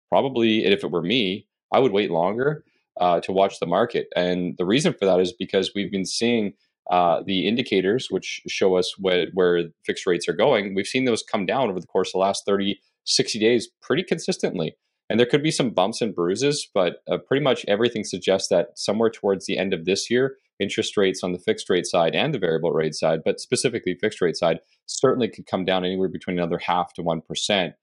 probably 0.09 0.65
if 0.65 0.83
it 0.83 0.91
were 0.91 1.01
me 1.01 1.47
i 1.71 1.79
would 1.79 1.91
wait 1.91 2.11
longer 2.11 2.63
uh, 2.99 3.19
to 3.21 3.31
watch 3.31 3.59
the 3.59 3.65
market 3.65 4.07
and 4.15 4.55
the 4.57 4.65
reason 4.65 4.93
for 4.93 5.05
that 5.05 5.19
is 5.19 5.33
because 5.33 5.71
we've 5.75 5.91
been 5.91 6.05
seeing 6.05 6.53
uh, 6.91 7.23
the 7.25 7.47
indicators, 7.47 8.07
which 8.11 8.41
show 8.47 8.77
us 8.77 8.93
where, 8.99 9.27
where 9.33 9.63
fixed 9.85 10.05
rates 10.05 10.27
are 10.27 10.33
going, 10.33 10.75
we've 10.75 10.85
seen 10.85 11.05
those 11.05 11.23
come 11.23 11.45
down 11.45 11.69
over 11.69 11.79
the 11.79 11.87
course 11.87 12.09
of 12.09 12.13
the 12.13 12.19
last 12.19 12.43
30, 12.45 12.79
60 13.05 13.39
days 13.39 13.69
pretty 13.81 14.03
consistently. 14.03 14.75
And 15.09 15.19
there 15.19 15.27
could 15.27 15.43
be 15.43 15.51
some 15.51 15.71
bumps 15.71 16.01
and 16.01 16.15
bruises, 16.15 16.67
but 16.73 16.97
uh, 17.09 17.17
pretty 17.17 17.43
much 17.43 17.65
everything 17.67 18.03
suggests 18.03 18.49
that 18.49 18.69
somewhere 18.75 19.09
towards 19.09 19.45
the 19.45 19.57
end 19.57 19.73
of 19.73 19.85
this 19.85 20.09
year, 20.09 20.37
interest 20.59 20.97
rates 20.97 21.23
on 21.23 21.31
the 21.31 21.39
fixed 21.39 21.69
rate 21.69 21.85
side 21.85 22.15
and 22.15 22.33
the 22.33 22.39
variable 22.39 22.71
rate 22.71 22.95
side, 22.95 23.21
but 23.23 23.39
specifically 23.39 23.95
fixed 23.99 24.21
rate 24.21 24.37
side, 24.37 24.59
certainly 24.85 25.27
could 25.27 25.45
come 25.45 25.65
down 25.65 25.85
anywhere 25.85 26.07
between 26.07 26.37
another 26.37 26.59
half 26.59 26.93
to 26.93 27.03
1%. 27.03 27.73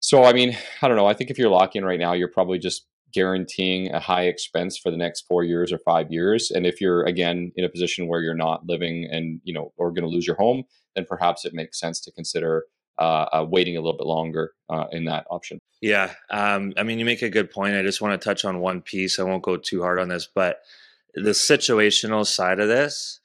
So, 0.00 0.24
I 0.24 0.32
mean, 0.32 0.56
I 0.82 0.88
don't 0.88 0.96
know. 0.96 1.06
I 1.06 1.14
think 1.14 1.30
if 1.30 1.38
you're 1.38 1.48
locking 1.48 1.84
right 1.84 1.98
now, 1.98 2.12
you're 2.12 2.28
probably 2.28 2.58
just 2.58 2.86
guaranteeing 3.12 3.92
a 3.92 4.00
high 4.00 4.24
expense 4.24 4.76
for 4.76 4.90
the 4.90 4.96
next 4.96 5.26
four 5.26 5.44
years 5.44 5.72
or 5.72 5.78
five 5.78 6.10
years. 6.10 6.50
And 6.50 6.66
if 6.66 6.80
you're 6.80 7.04
again 7.04 7.52
in 7.56 7.64
a 7.64 7.68
position 7.68 8.08
where 8.08 8.20
you're 8.20 8.34
not 8.34 8.66
living 8.66 9.08
and 9.10 9.40
you 9.44 9.52
know 9.52 9.72
or 9.76 9.90
going 9.90 10.02
to 10.02 10.08
lose 10.08 10.26
your 10.26 10.36
home, 10.36 10.64
then 10.94 11.06
perhaps 11.08 11.44
it 11.44 11.54
makes 11.54 11.80
sense 11.80 12.00
to 12.00 12.12
consider 12.12 12.64
uh, 12.98 13.26
uh, 13.32 13.46
waiting 13.48 13.76
a 13.76 13.80
little 13.80 13.96
bit 13.96 14.06
longer 14.06 14.52
uh, 14.70 14.86
in 14.92 15.04
that 15.04 15.26
option. 15.30 15.58
Yeah, 15.82 16.14
um, 16.30 16.72
I 16.76 16.82
mean, 16.82 16.98
you 16.98 17.04
make 17.04 17.22
a 17.22 17.28
good 17.30 17.50
point. 17.50 17.76
I 17.76 17.82
just 17.82 18.00
want 18.00 18.18
to 18.18 18.24
touch 18.24 18.44
on 18.44 18.60
one 18.60 18.80
piece. 18.80 19.18
I 19.18 19.22
won't 19.22 19.42
go 19.42 19.56
too 19.56 19.82
hard 19.82 19.98
on 19.98 20.08
this, 20.08 20.26
but 20.34 20.60
the 21.14 21.30
situational 21.30 22.26
side 22.26 22.60
of 22.60 22.68
this 22.68 23.20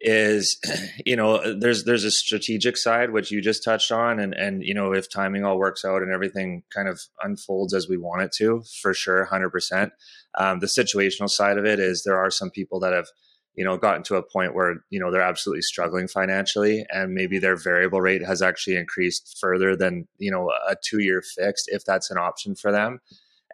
is 0.00 0.58
you 1.06 1.16
know 1.16 1.54
there's 1.58 1.84
there's 1.84 2.04
a 2.04 2.10
strategic 2.10 2.76
side 2.76 3.10
which 3.10 3.30
you 3.30 3.40
just 3.40 3.64
touched 3.64 3.90
on 3.90 4.20
and 4.20 4.34
and 4.34 4.62
you 4.62 4.74
know 4.74 4.92
if 4.92 5.10
timing 5.10 5.44
all 5.44 5.58
works 5.58 5.84
out 5.84 6.02
and 6.02 6.12
everything 6.12 6.62
kind 6.74 6.88
of 6.88 7.00
unfolds 7.22 7.72
as 7.72 7.88
we 7.88 7.96
want 7.96 8.22
it 8.22 8.32
to 8.32 8.62
for 8.82 8.92
sure 8.92 9.26
100% 9.30 9.90
um, 10.38 10.60
the 10.60 10.66
situational 10.66 11.30
side 11.30 11.58
of 11.58 11.64
it 11.64 11.80
is 11.80 12.02
there 12.04 12.18
are 12.18 12.30
some 12.30 12.50
people 12.50 12.78
that 12.80 12.92
have 12.92 13.06
you 13.54 13.64
know 13.64 13.76
gotten 13.78 14.02
to 14.02 14.16
a 14.16 14.22
point 14.22 14.54
where 14.54 14.76
you 14.90 15.00
know 15.00 15.10
they're 15.10 15.22
absolutely 15.22 15.62
struggling 15.62 16.06
financially 16.06 16.84
and 16.90 17.14
maybe 17.14 17.38
their 17.38 17.56
variable 17.56 18.00
rate 18.00 18.24
has 18.24 18.42
actually 18.42 18.76
increased 18.76 19.38
further 19.40 19.74
than 19.74 20.06
you 20.18 20.30
know 20.30 20.50
a 20.68 20.76
two 20.84 21.00
year 21.00 21.22
fixed 21.22 21.68
if 21.68 21.84
that's 21.84 22.10
an 22.10 22.18
option 22.18 22.54
for 22.54 22.70
them 22.70 23.00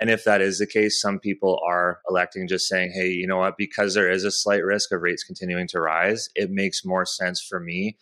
and 0.02 0.10
if 0.10 0.24
that 0.24 0.40
is 0.40 0.58
the 0.58 0.66
case, 0.66 1.00
some 1.00 1.20
people 1.20 1.60
are 1.64 2.00
electing 2.10 2.48
just 2.48 2.66
saying, 2.66 2.90
hey, 2.92 3.06
you 3.06 3.24
know 3.24 3.36
what, 3.36 3.56
because 3.56 3.94
there 3.94 4.10
is 4.10 4.24
a 4.24 4.32
slight 4.32 4.64
risk 4.64 4.90
of 4.90 5.00
rates 5.00 5.22
continuing 5.22 5.68
to 5.68 5.80
rise, 5.80 6.28
it 6.34 6.50
makes 6.50 6.84
more 6.84 7.06
sense 7.06 7.40
for 7.40 7.60
me 7.60 7.96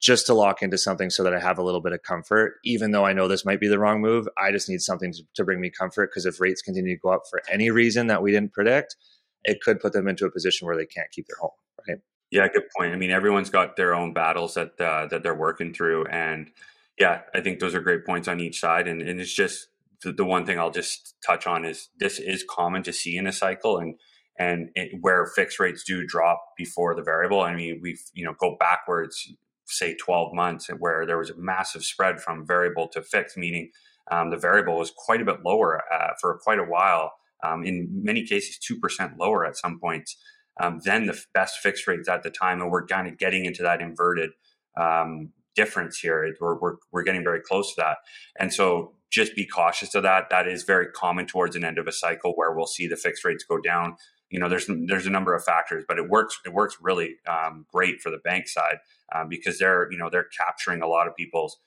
just 0.00 0.26
to 0.26 0.34
lock 0.34 0.62
into 0.62 0.76
something 0.76 1.10
so 1.10 1.22
that 1.22 1.32
I 1.32 1.38
have 1.38 1.56
a 1.56 1.62
little 1.62 1.80
bit 1.80 1.92
of 1.92 2.02
comfort. 2.02 2.54
Even 2.64 2.90
though 2.90 3.06
I 3.06 3.12
know 3.12 3.28
this 3.28 3.44
might 3.44 3.60
be 3.60 3.68
the 3.68 3.78
wrong 3.78 4.00
move, 4.00 4.26
I 4.36 4.50
just 4.50 4.68
need 4.68 4.80
something 4.80 5.12
to, 5.12 5.22
to 5.36 5.44
bring 5.44 5.60
me 5.60 5.70
comfort 5.70 6.10
because 6.10 6.26
if 6.26 6.40
rates 6.40 6.60
continue 6.60 6.96
to 6.96 7.00
go 7.00 7.10
up 7.10 7.22
for 7.30 7.40
any 7.48 7.70
reason 7.70 8.08
that 8.08 8.20
we 8.20 8.32
didn't 8.32 8.52
predict, 8.52 8.96
it 9.44 9.60
could 9.62 9.78
put 9.78 9.92
them 9.92 10.08
into 10.08 10.26
a 10.26 10.32
position 10.32 10.66
where 10.66 10.76
they 10.76 10.86
can't 10.86 11.12
keep 11.12 11.28
their 11.28 11.38
home, 11.40 11.52
right? 11.88 11.98
Yeah, 12.32 12.48
good 12.48 12.68
point. 12.76 12.92
I 12.92 12.96
mean, 12.96 13.12
everyone's 13.12 13.50
got 13.50 13.76
their 13.76 13.94
own 13.94 14.12
battles 14.12 14.54
that 14.54 14.72
uh, 14.80 15.06
that 15.06 15.22
they're 15.22 15.36
working 15.36 15.72
through, 15.72 16.06
and 16.06 16.50
yeah, 16.98 17.20
I 17.32 17.42
think 17.42 17.60
those 17.60 17.76
are 17.76 17.80
great 17.80 18.04
points 18.04 18.26
on 18.26 18.40
each 18.40 18.58
side. 18.58 18.88
And, 18.88 19.02
and 19.02 19.20
it's 19.20 19.32
just 19.32 19.68
the, 20.04 20.12
the 20.12 20.24
one 20.24 20.46
thing 20.46 20.58
I'll 20.58 20.70
just 20.70 21.16
touch 21.26 21.46
on 21.46 21.64
is 21.64 21.88
this 21.98 22.18
is 22.18 22.44
common 22.48 22.82
to 22.84 22.92
see 22.92 23.16
in 23.16 23.26
a 23.26 23.32
cycle 23.32 23.78
and 23.78 23.96
and 24.38 24.70
it, 24.74 24.98
where 25.00 25.26
fixed 25.26 25.60
rates 25.60 25.84
do 25.84 26.04
drop 26.06 26.42
before 26.56 26.94
the 26.94 27.02
variable. 27.02 27.40
I 27.40 27.54
mean, 27.54 27.80
we've 27.82 28.02
you 28.14 28.24
know 28.24 28.34
go 28.38 28.56
backwards, 28.58 29.32
say 29.66 29.94
12 29.94 30.34
months, 30.34 30.68
where 30.78 31.06
there 31.06 31.18
was 31.18 31.30
a 31.30 31.36
massive 31.36 31.84
spread 31.84 32.20
from 32.20 32.46
variable 32.46 32.88
to 32.88 33.02
fixed, 33.02 33.36
meaning 33.36 33.70
um, 34.10 34.30
the 34.30 34.36
variable 34.36 34.76
was 34.76 34.92
quite 34.96 35.20
a 35.20 35.24
bit 35.24 35.44
lower 35.44 35.82
uh, 35.92 36.14
for 36.20 36.38
quite 36.42 36.58
a 36.58 36.64
while. 36.64 37.12
Um, 37.42 37.64
in 37.64 37.88
many 38.02 38.24
cases, 38.24 38.58
two 38.58 38.78
percent 38.78 39.18
lower 39.18 39.44
at 39.44 39.56
some 39.56 39.78
points 39.80 40.16
um, 40.60 40.80
than 40.84 41.06
the 41.06 41.20
best 41.32 41.58
fixed 41.58 41.86
rates 41.86 42.08
at 42.08 42.22
the 42.22 42.30
time, 42.30 42.60
and 42.60 42.70
we're 42.70 42.86
kind 42.86 43.08
of 43.08 43.18
getting 43.18 43.44
into 43.44 43.62
that 43.62 43.80
inverted 43.80 44.30
um, 44.76 45.30
difference 45.54 45.98
here. 45.98 46.34
We're, 46.40 46.58
we're, 46.58 46.76
we're 46.92 47.02
getting 47.02 47.24
very 47.24 47.40
close 47.40 47.74
to 47.74 47.80
that. 47.82 47.98
And 48.38 48.52
so 48.52 48.94
just 49.14 49.36
be 49.36 49.46
cautious 49.46 49.94
of 49.94 50.02
that. 50.02 50.28
That 50.30 50.48
is 50.48 50.64
very 50.64 50.88
common 50.88 51.26
towards 51.26 51.54
an 51.54 51.64
end 51.64 51.78
of 51.78 51.86
a 51.86 51.92
cycle 51.92 52.32
where 52.32 52.52
we'll 52.52 52.66
see 52.66 52.88
the 52.88 52.96
fixed 52.96 53.24
rates 53.24 53.44
go 53.44 53.58
down. 53.60 53.96
You 54.28 54.40
know, 54.40 54.48
there's 54.48 54.68
there's 54.88 55.06
a 55.06 55.10
number 55.10 55.34
of 55.34 55.44
factors, 55.44 55.84
but 55.86 55.98
it 55.98 56.08
works. 56.08 56.40
It 56.44 56.52
works 56.52 56.78
really 56.80 57.16
um, 57.28 57.64
great 57.72 58.00
for 58.00 58.10
the 58.10 58.18
bank 58.18 58.48
side 58.48 58.78
um, 59.14 59.28
because 59.28 59.58
they're 59.58 59.88
you 59.92 59.98
know 59.98 60.10
they're 60.10 60.28
capturing 60.36 60.82
a 60.82 60.88
lot 60.88 61.06
of 61.06 61.14
people's 61.14 61.58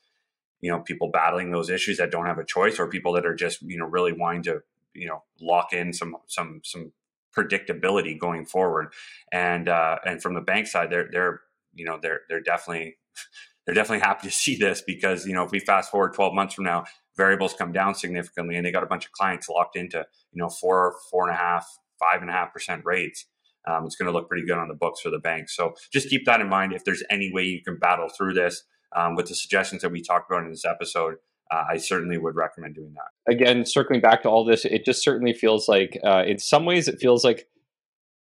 you 0.60 0.70
know 0.70 0.82
people 0.82 1.10
battling 1.10 1.52
those 1.52 1.70
issues 1.70 1.98
that 1.98 2.12
don't 2.12 2.26
have 2.26 2.38
a 2.38 2.44
choice 2.44 2.80
or 2.80 2.88
people 2.88 3.14
that 3.14 3.26
are 3.26 3.36
just 3.36 3.62
you 3.62 3.78
know 3.78 3.86
really 3.86 4.12
wanting 4.12 4.44
to 4.44 4.60
you 4.94 5.08
know 5.08 5.24
lock 5.40 5.72
in 5.72 5.94
some 5.94 6.18
some 6.26 6.60
some 6.66 6.92
predictability 7.36 8.20
going 8.20 8.46
forward 8.46 8.92
and 9.32 9.70
uh 9.70 9.98
and 10.06 10.24
from 10.24 10.34
the 10.34 10.42
bank 10.42 10.66
side 10.66 10.90
they're 10.90 11.08
they're 11.12 11.42
you 11.76 11.86
know 11.86 12.00
they're 12.02 12.22
they're 12.28 12.42
definitely 12.42 12.98
they're 13.66 13.76
definitely 13.76 14.04
happy 14.04 14.28
to 14.28 14.34
see 14.34 14.58
this 14.58 14.82
because 14.82 15.28
you 15.28 15.34
know 15.34 15.44
if 15.44 15.52
we 15.52 15.60
fast 15.60 15.92
forward 15.92 16.14
12 16.14 16.34
months 16.34 16.56
from 16.56 16.66
now 16.66 16.84
variables 17.18 17.54
come 17.54 17.72
down 17.72 17.96
significantly 17.96 18.56
and 18.56 18.66
they 18.66 18.72
got 18.72 18.84
a 18.84 18.88
bunch 18.88 19.06
of 19.06 19.12
clients 19.12 19.50
locked 19.50 19.76
into 19.76 20.06
you 20.32 20.42
know 20.42 20.50
four 20.50 20.96
four 21.12 21.28
and 21.28 21.36
a 21.36 21.40
half 21.40 21.68
five 22.00 22.22
and 22.22 22.30
a 22.30 22.34
half 22.34 22.54
percent 22.54 22.82
rates 22.86 23.26
um, 23.68 23.86
it's 23.86 23.96
going 23.96 24.06
to 24.06 24.14
look 24.14 24.30
pretty 24.30 24.46
good 24.46 24.58
on 24.58 24.68
the 24.68 24.74
books 24.74 25.02
for 25.02 25.10
the 25.10 25.20
bank 25.20 25.50
so 25.50 25.74
just 25.92 26.10
keep 26.10 26.26
that 26.26 26.40
in 26.40 26.48
mind 26.48 26.74
if 26.74 26.86
there's 26.86 27.04
any 27.10 27.32
way 27.34 27.44
you 27.44 27.62
can 27.62 27.78
battle 27.78 28.08
through 28.16 28.34
this 28.34 28.64
um, 28.96 29.16
with 29.16 29.28
the 29.28 29.36
suggestions 29.36 29.82
that 29.82 29.92
we 29.92 30.02
talked 30.02 30.32
about 30.32 30.44
in 30.44 30.52
this 30.52 30.66
episode 30.66 31.16
uh, 31.52 31.64
I 31.70 31.78
certainly 31.78 32.18
would 32.18 32.36
recommend 32.36 32.76
doing 32.76 32.94
that. 32.96 33.32
Again, 33.32 33.66
circling 33.66 34.02
back 34.02 34.24
to 34.24 34.30
all 34.30 34.44
this, 34.44 34.66
it 34.66 34.84
just 34.84 35.04
certainly 35.04 35.34
feels 35.34 35.68
like, 35.68 35.98
uh, 36.04 36.24
in 36.28 36.40
some 36.40 36.66
ways, 36.66 36.88
it 36.88 37.00
feels 37.00 37.24
like 37.24 37.48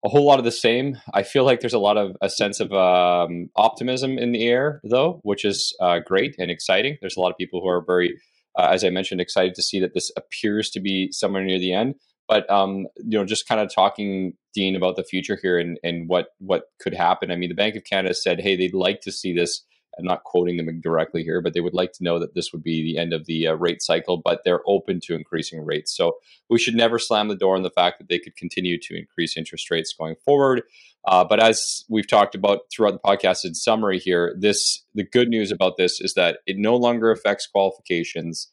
a 0.04 0.08
whole 0.08 0.24
lot 0.24 0.38
of 0.38 0.44
the 0.44 0.52
same. 0.52 0.98
I 1.12 1.22
feel 1.24 1.44
like 1.44 1.60
there's 1.60 1.74
a 1.74 1.78
lot 1.78 1.96
of 1.96 2.16
a 2.22 2.30
sense 2.30 2.60
of 2.60 2.72
um, 2.72 3.50
optimism 3.56 4.18
in 4.18 4.32
the 4.32 4.46
air, 4.46 4.80
though, 4.84 5.20
which 5.22 5.44
is 5.44 5.74
uh, 5.80 5.98
great 5.98 6.36
and 6.38 6.50
exciting. 6.50 6.98
There's 7.00 7.16
a 7.16 7.20
lot 7.20 7.30
of 7.30 7.36
people 7.36 7.60
who 7.60 7.68
are 7.68 7.84
very 7.84 8.20
uh, 8.58 8.68
as 8.72 8.84
I 8.84 8.90
mentioned, 8.90 9.20
excited 9.20 9.54
to 9.54 9.62
see 9.62 9.80
that 9.80 9.94
this 9.94 10.10
appears 10.16 10.70
to 10.70 10.80
be 10.80 11.10
somewhere 11.12 11.44
near 11.44 11.58
the 11.58 11.72
end. 11.72 11.94
But 12.28 12.48
um, 12.50 12.86
you 12.96 13.18
know, 13.18 13.24
just 13.24 13.48
kind 13.48 13.60
of 13.60 13.74
talking, 13.74 14.34
Dean, 14.54 14.76
about 14.76 14.96
the 14.96 15.04
future 15.04 15.38
here 15.40 15.58
and 15.58 15.78
and 15.82 16.08
what 16.08 16.28
what 16.38 16.64
could 16.80 16.94
happen. 16.94 17.30
I 17.30 17.36
mean, 17.36 17.48
the 17.48 17.54
Bank 17.54 17.76
of 17.76 17.84
Canada 17.84 18.14
said, 18.14 18.40
hey, 18.40 18.56
they'd 18.56 18.74
like 18.74 19.00
to 19.02 19.12
see 19.12 19.32
this 19.34 19.64
I'm 19.98 20.04
not 20.04 20.24
quoting 20.24 20.56
them 20.56 20.80
directly 20.80 21.22
here, 21.22 21.40
but 21.40 21.54
they 21.54 21.60
would 21.60 21.74
like 21.74 21.92
to 21.94 22.04
know 22.04 22.18
that 22.18 22.34
this 22.34 22.52
would 22.52 22.62
be 22.62 22.82
the 22.82 22.98
end 22.98 23.12
of 23.12 23.26
the 23.26 23.48
uh, 23.48 23.54
rate 23.54 23.82
cycle, 23.82 24.16
but 24.16 24.42
they're 24.44 24.62
open 24.66 25.00
to 25.04 25.14
increasing 25.14 25.64
rates. 25.64 25.96
So 25.96 26.18
we 26.48 26.58
should 26.58 26.74
never 26.74 26.98
slam 26.98 27.28
the 27.28 27.36
door 27.36 27.56
on 27.56 27.62
the 27.62 27.70
fact 27.70 27.98
that 27.98 28.08
they 28.08 28.18
could 28.18 28.36
continue 28.36 28.78
to 28.80 28.96
increase 28.96 29.36
interest 29.36 29.70
rates 29.70 29.94
going 29.98 30.16
forward. 30.24 30.62
Uh, 31.06 31.24
but 31.24 31.40
as 31.40 31.84
we've 31.88 32.08
talked 32.08 32.34
about 32.34 32.60
throughout 32.70 32.92
the 32.92 32.98
podcast 32.98 33.44
in 33.44 33.54
summary 33.54 33.98
here, 33.98 34.34
this 34.38 34.84
the 34.94 35.04
good 35.04 35.28
news 35.28 35.50
about 35.50 35.76
this 35.76 36.00
is 36.00 36.14
that 36.14 36.38
it 36.46 36.56
no 36.58 36.76
longer 36.76 37.10
affects 37.10 37.46
qualifications. 37.46 38.50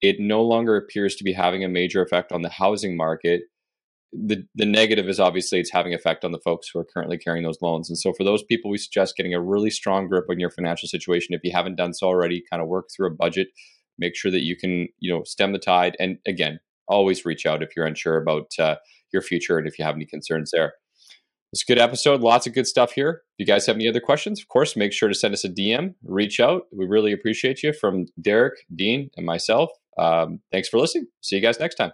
It 0.00 0.16
no 0.18 0.42
longer 0.42 0.76
appears 0.76 1.14
to 1.16 1.24
be 1.24 1.32
having 1.32 1.64
a 1.64 1.68
major 1.68 2.02
effect 2.02 2.32
on 2.32 2.42
the 2.42 2.48
housing 2.48 2.96
market 2.96 3.42
the 4.12 4.44
the 4.54 4.66
negative 4.66 5.08
is 5.08 5.18
obviously 5.18 5.58
it's 5.58 5.72
having 5.72 5.94
effect 5.94 6.24
on 6.24 6.32
the 6.32 6.40
folks 6.40 6.68
who 6.68 6.78
are 6.78 6.84
currently 6.84 7.16
carrying 7.16 7.44
those 7.44 7.62
loans. 7.62 7.88
And 7.88 7.98
so 7.98 8.12
for 8.12 8.24
those 8.24 8.42
people, 8.42 8.70
we 8.70 8.78
suggest 8.78 9.16
getting 9.16 9.34
a 9.34 9.40
really 9.40 9.70
strong 9.70 10.06
grip 10.08 10.26
on 10.28 10.38
your 10.38 10.50
financial 10.50 10.88
situation. 10.88 11.34
If 11.34 11.42
you 11.44 11.52
haven't 11.52 11.76
done 11.76 11.94
so 11.94 12.06
already, 12.06 12.44
kind 12.50 12.62
of 12.62 12.68
work 12.68 12.88
through 12.94 13.08
a 13.08 13.14
budget, 13.14 13.48
make 13.98 14.14
sure 14.14 14.30
that 14.30 14.42
you 14.42 14.56
can 14.56 14.88
you 14.98 15.12
know 15.12 15.22
stem 15.24 15.52
the 15.52 15.58
tide. 15.58 15.96
And 15.98 16.18
again, 16.26 16.60
always 16.88 17.24
reach 17.24 17.46
out 17.46 17.62
if 17.62 17.70
you're 17.74 17.86
unsure 17.86 18.18
about 18.18 18.50
uh, 18.58 18.76
your 19.12 19.22
future 19.22 19.58
and 19.58 19.66
if 19.66 19.78
you 19.78 19.84
have 19.84 19.94
any 19.94 20.06
concerns 20.06 20.50
there. 20.52 20.74
It's 21.52 21.62
a 21.62 21.66
good 21.66 21.78
episode. 21.78 22.22
Lots 22.22 22.46
of 22.46 22.54
good 22.54 22.66
stuff 22.66 22.92
here. 22.92 23.22
If 23.38 23.46
you 23.46 23.46
guys 23.46 23.66
have 23.66 23.76
any 23.76 23.86
other 23.86 24.00
questions, 24.00 24.40
of 24.40 24.48
course, 24.48 24.74
make 24.74 24.92
sure 24.92 25.10
to 25.10 25.14
send 25.14 25.34
us 25.34 25.44
a 25.44 25.50
DM, 25.50 25.94
reach 26.02 26.40
out. 26.40 26.62
We 26.72 26.86
really 26.86 27.12
appreciate 27.12 27.62
you 27.62 27.74
from 27.74 28.06
Derek, 28.20 28.54
Dean, 28.74 29.10
and 29.18 29.26
myself. 29.26 29.70
Um, 29.98 30.40
thanks 30.50 30.68
for 30.68 30.78
listening. 30.78 31.08
See 31.20 31.36
you 31.36 31.42
guys 31.42 31.60
next 31.60 31.74
time. 31.74 31.92